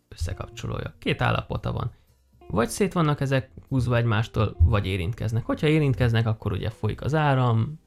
[0.08, 0.94] összekapcsolója.
[0.98, 1.90] Két állapota van.
[2.46, 5.44] Vagy szét vannak ezek húzva egymástól, vagy érintkeznek.
[5.44, 7.80] Hogyha érintkeznek, akkor ugye folyik az áram,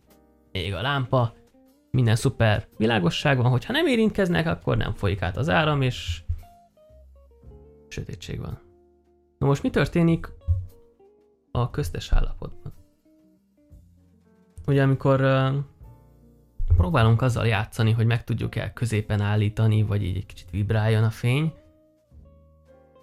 [0.52, 1.34] ég a lámpa,
[1.92, 6.24] minden szuper világosság van, hogyha nem érintkeznek, akkor nem folyik át az áram, és
[7.88, 8.60] sötétség van.
[9.38, 10.30] Na most mi történik
[11.52, 12.74] a köztes állapotban?
[14.68, 15.56] Ugye amikor uh,
[16.78, 21.10] próbálunk azzal játszani, hogy meg tudjuk el középen állítani, vagy így egy kicsit vibráljon a
[21.10, 21.54] fény,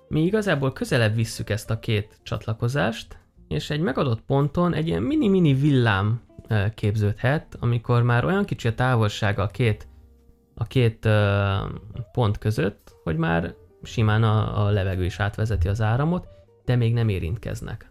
[0.08, 3.18] mi igazából közelebb visszük ezt a két csatlakozást,
[3.48, 6.20] és egy megadott ponton egy ilyen mini-mini villám
[6.74, 9.88] képződhet, amikor már olyan kicsi a távolság a két,
[10.54, 11.08] a két
[12.12, 16.26] pont között, hogy már simán a, a levegő is átvezeti az áramot,
[16.64, 17.90] de még nem érintkeznek.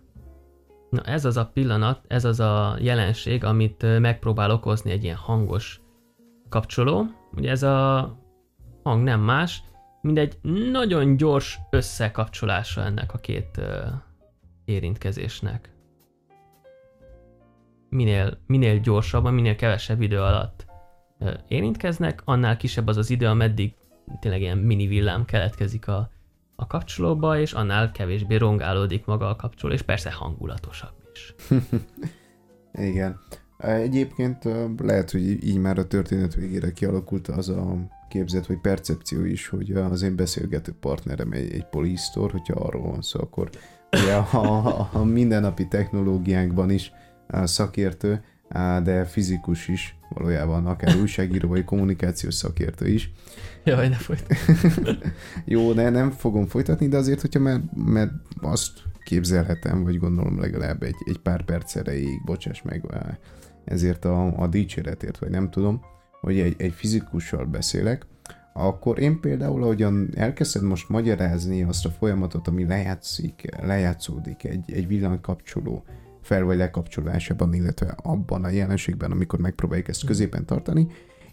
[0.90, 5.82] Na ez az a pillanat, ez az a jelenség, amit megpróbál okozni egy ilyen hangos
[6.50, 7.06] kapcsoló.
[7.36, 8.18] Ugye ez a
[8.84, 9.64] hang nem más,
[10.02, 10.38] mint egy
[10.72, 13.62] nagyon gyors összekapcsolása ennek a két
[14.66, 15.78] érintkezésnek
[17.90, 20.66] minél, minél gyorsabban, minél kevesebb idő alatt
[21.48, 23.74] érintkeznek, annál kisebb az az idő, ameddig
[24.20, 26.10] tényleg ilyen mini villám keletkezik a,
[26.60, 31.36] a kapcsolóba, és annál kevésbé rongálódik maga a kapcsoló, és persze hangulatosabb is.
[32.89, 33.20] Igen.
[33.58, 34.43] Egyébként
[34.78, 37.76] lehet, hogy így már a történet végére kialakult az a
[38.10, 43.01] képzet, vagy percepció is, hogy az én beszélgető partnerem egy, egy polisztor, hogyha arról van
[43.01, 43.49] szó, akkor
[43.91, 46.91] ugye a, a, a mindennapi technológiánkban is
[47.43, 48.24] szakértő,
[48.84, 53.12] de fizikus is, valójában akár újságíró vagy kommunikációs szakértő is.
[53.76, 54.97] Jaj, ne folytatni.
[55.45, 58.11] Jó, de nem fogom folytatni, de azért, hogyha mert, mert
[58.41, 58.72] azt
[59.03, 62.84] képzelhetem, vagy gondolom legalább egy, egy pár perc erejéig, bocsáss meg
[63.65, 65.82] ezért a, a dicséretért, vagy nem tudom,
[66.22, 68.05] hogy egy, egy fizikussal beszélek,
[68.53, 74.88] akkor én például, ahogyan elkezded most magyarázni azt a folyamatot, ami lejátszik, lejátszódik egy, egy
[74.88, 75.84] villanykapcsoló
[76.22, 80.88] fel vagy lekapcsolásában, illetve abban a jelenségben, amikor megpróbáljuk ezt középen tartani,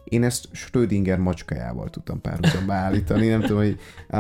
[0.05, 3.79] én ezt Schrödinger macskájával tudtam párhuzamba állítani, nem tudom, hogy
[4.09, 4.19] a,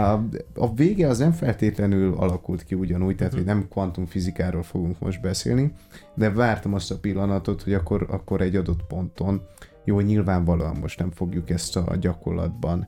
[0.55, 5.72] a vége az nem feltétlenül alakult ki ugyanúgy, tehát hogy nem kvantumfizikáról fogunk most beszélni,
[6.14, 9.43] de vártam azt a pillanatot, hogy akkor, akkor egy adott ponton,
[9.85, 12.87] jó, nyilvánvalóan most nem fogjuk ezt a gyakorlatban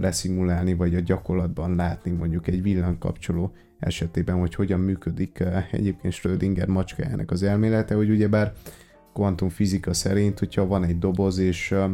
[0.00, 6.68] leszimulálni, vagy a gyakorlatban látni mondjuk egy villanykapcsoló esetében, hogy hogyan működik eh, egyébként Schrödinger
[6.68, 8.52] macskájának az elmélete, hogy ugyebár
[9.12, 11.90] kvantumfizika szerint, hogyha van egy doboz, és eh,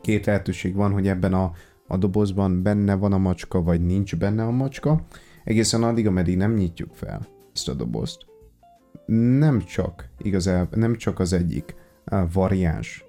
[0.00, 1.52] két lehetőség van, hogy ebben a,
[1.86, 5.04] a dobozban benne van a macska, vagy nincs benne a macska,
[5.44, 8.26] egészen addig, ameddig nem nyitjuk fel ezt a dobozt.
[9.06, 11.74] Nem csak igazából, nem csak az egyik
[12.04, 13.04] eh, variáns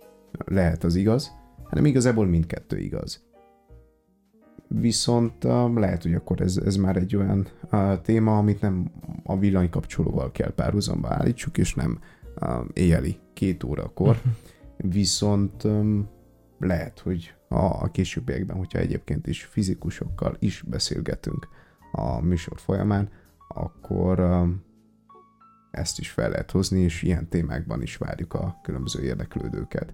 [0.45, 1.31] lehet az igaz,
[1.71, 3.23] hanem igazából mindkettő igaz.
[4.67, 8.91] Viszont uh, lehet, hogy akkor ez, ez már egy olyan uh, téma, amit nem
[9.23, 11.99] a villanykapcsolóval kell párhuzamba állítsuk, és nem
[12.73, 14.21] éjjeli két órakor.
[14.77, 15.67] Viszont
[16.65, 21.47] lehet, hogy a, későbbiekben, hogyha egyébként is fizikusokkal is beszélgetünk
[21.91, 23.09] a műsor folyamán,
[23.47, 24.63] akkor um,
[25.71, 29.93] ezt is fel lehet hozni, és ilyen témákban is várjuk a különböző érdeklődőket.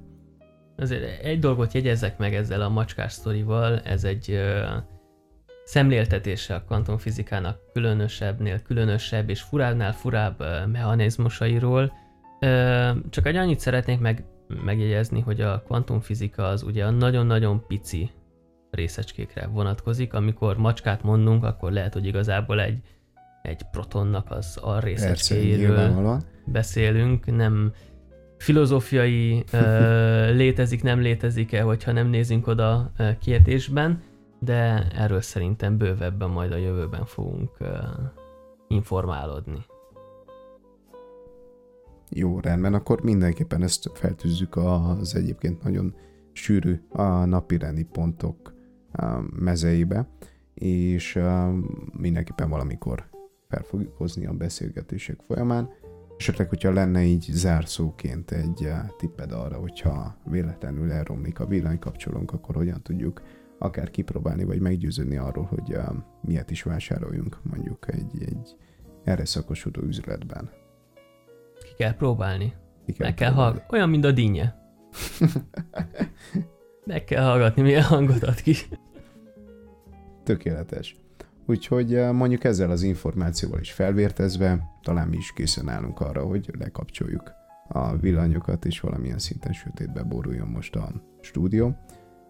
[0.78, 4.76] Azért egy dolgot jegyezzek meg ezzel a macskás sztorival, ez egy ö,
[5.63, 11.93] szemléltetése a kvantumfizikának különösebbnél különösebb és furábbnál furább ö, mechanizmusairól.
[12.39, 18.11] Ö, csak egy annyit szeretnék meg, megjegyezni, hogy a kvantumfizika az ugye a nagyon-nagyon pici
[18.71, 20.13] részecskékre vonatkozik.
[20.13, 22.81] Amikor macskát mondunk, akkor lehet, hogy igazából egy,
[23.41, 27.73] egy protonnak az a részecskéjéről beszélünk, nem
[28.37, 29.61] filozófiai uh,
[30.41, 32.91] létezik, nem létezik-e, hogyha nem nézünk oda
[33.21, 34.01] kérdésben,
[34.39, 37.67] de erről szerintem bővebben majd a jövőben fogunk uh,
[38.67, 39.65] informálódni.
[42.10, 45.95] Jó, rendben, akkor mindenképpen ezt feltűzzük az egyébként nagyon
[46.32, 48.53] sűrű a napirendi pontok
[49.39, 50.08] mezeibe,
[50.53, 51.20] és
[51.97, 53.10] mindenképpen valamikor
[53.49, 55.70] fel fogjuk hozni a beszélgetések folyamán.
[56.18, 62.82] Esetleg, hogyha lenne így zárszóként egy tipped arra, hogyha véletlenül elromlik a villanykapcsolónk, akkor hogyan
[62.84, 63.22] tudjuk
[63.60, 65.78] akár kipróbálni, vagy meggyőződni arról, hogy
[66.22, 68.55] miért is vásároljunk mondjuk egy, egy
[69.03, 70.49] erre szakosodó üzletben.
[71.78, 72.53] Kell próbálni.
[72.86, 73.75] Ki kell Meg kell hallgatni.
[73.75, 74.55] Olyan, mint a dinnye.
[76.86, 78.55] Meg kell hallgatni, milyen hangot ad ki.
[80.23, 80.95] Tökéletes.
[81.45, 86.49] Úgyhogy eh, mondjuk ezzel az információval is felvértezve, talán mi is készen állunk arra, hogy
[86.59, 87.32] lekapcsoljuk
[87.67, 91.78] a villanyokat, és valamilyen szinten sötétbe boruljon most a stúdió.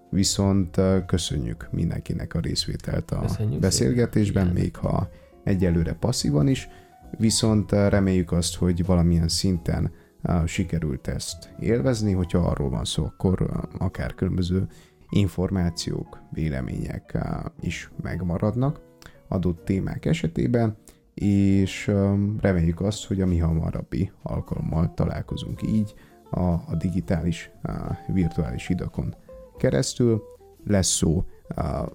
[0.10, 4.62] Viszont eh, köszönjük mindenkinek a részvételt a Köszönjük beszélgetésben, szépen.
[4.62, 5.10] még ha
[5.44, 6.70] egyelőre passzívan is,
[7.18, 9.92] viszont eh, reméljük azt, hogy valamilyen szinten
[10.22, 14.68] eh, sikerült ezt élvezni, hogyha arról van szó, akkor eh, akár különböző
[15.10, 17.18] információk, vélemények
[17.60, 18.82] is megmaradnak
[19.28, 20.78] adott témák esetében,
[21.14, 21.92] és
[22.40, 25.94] reméljük azt, hogy a mi hamarabbi alkalommal találkozunk így
[26.30, 27.74] a, a digitális, uh,
[28.14, 29.16] virtuális idakon
[29.58, 30.24] keresztül.
[30.66, 31.88] Lesz szó uh,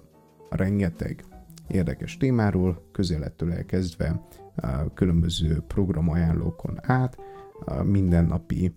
[0.49, 1.23] rengeteg
[1.67, 4.21] érdekes témáról, közélettől elkezdve
[4.93, 7.17] különböző programajánlókon át,
[7.83, 8.75] mindennapi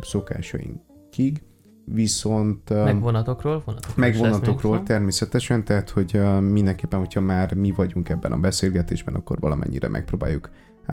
[0.00, 1.42] szokásainkig,
[1.84, 4.86] viszont um, Meg vonatokról, vonatokról meg is lesz vonatokról még szó.
[4.86, 10.50] természetesen, tehát hogy mindenképpen, hogyha már mi vagyunk ebben a beszélgetésben, akkor valamennyire megpróbáljuk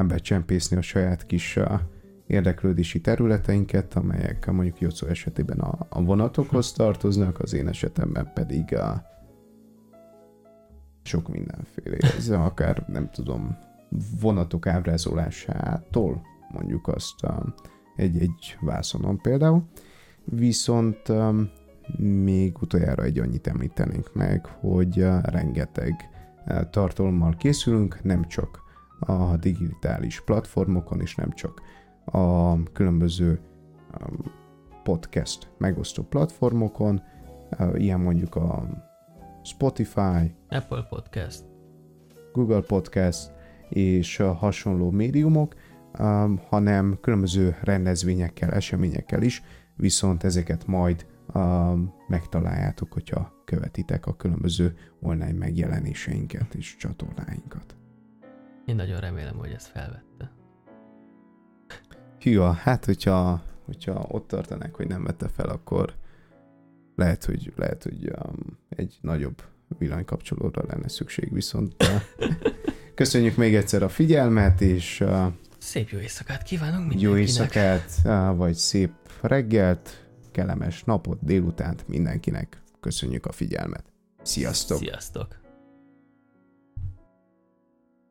[0.07, 1.59] becsempészni a saját kis
[2.28, 8.80] érdeklődési területeinket, amelyek mondjuk Jocó esetében a, a vonatokhoz tartoznak, az én esetemben pedig uh,
[11.04, 11.97] sok mindenféle.
[12.18, 13.58] Ez akár nem tudom,
[14.22, 17.26] vonatok ábrázolásától mondjuk azt
[17.95, 19.64] egy-egy vászonon például.
[20.24, 21.49] Viszont um,
[21.97, 26.10] még utoljára egy annyit említenénk meg, hogy uh, rengeteg
[26.45, 28.62] uh, tartalommal készülünk, nem csak
[28.99, 31.62] a digitális platformokon, és nem csak
[32.06, 33.39] a különböző
[34.01, 34.32] um,
[34.84, 37.01] podcast megosztó platformokon,
[37.60, 38.68] uh, ilyen mondjuk a
[39.44, 41.44] Spotify, Apple Podcast.
[42.34, 43.32] Google Podcast
[43.70, 45.56] és hasonló médiumok,
[46.00, 49.44] um, hanem különböző rendezvényekkel, eseményekkel is,
[49.76, 51.06] viszont ezeket majd
[52.08, 57.76] megtaláljátok, hogyha követitek a különböző online megjelenéseinket és csatornáinkat.
[58.66, 60.32] Én nagyon remélem, hogy ezt felvette.
[62.20, 65.94] Hűha, hát hogyha, hogyha ott tartanák, hogy nem vette fel, akkor
[66.96, 69.41] lehet, hogy, lehet, hogy um, egy nagyobb
[69.78, 72.02] villanykapcsolóra lenne szükség, viszont uh,
[72.96, 75.26] köszönjük még egyszer a figyelmet, és uh,
[75.58, 77.20] Szép jó éjszakát kívánunk jó mindenkinek.
[77.20, 78.91] éjszakát, uh, vagy szép
[79.22, 82.62] reggelt, kellemes napot, délutánt mindenkinek.
[82.80, 83.84] Köszönjük a figyelmet.
[84.22, 84.78] Sziasztok!
[84.78, 85.43] Sziasztok!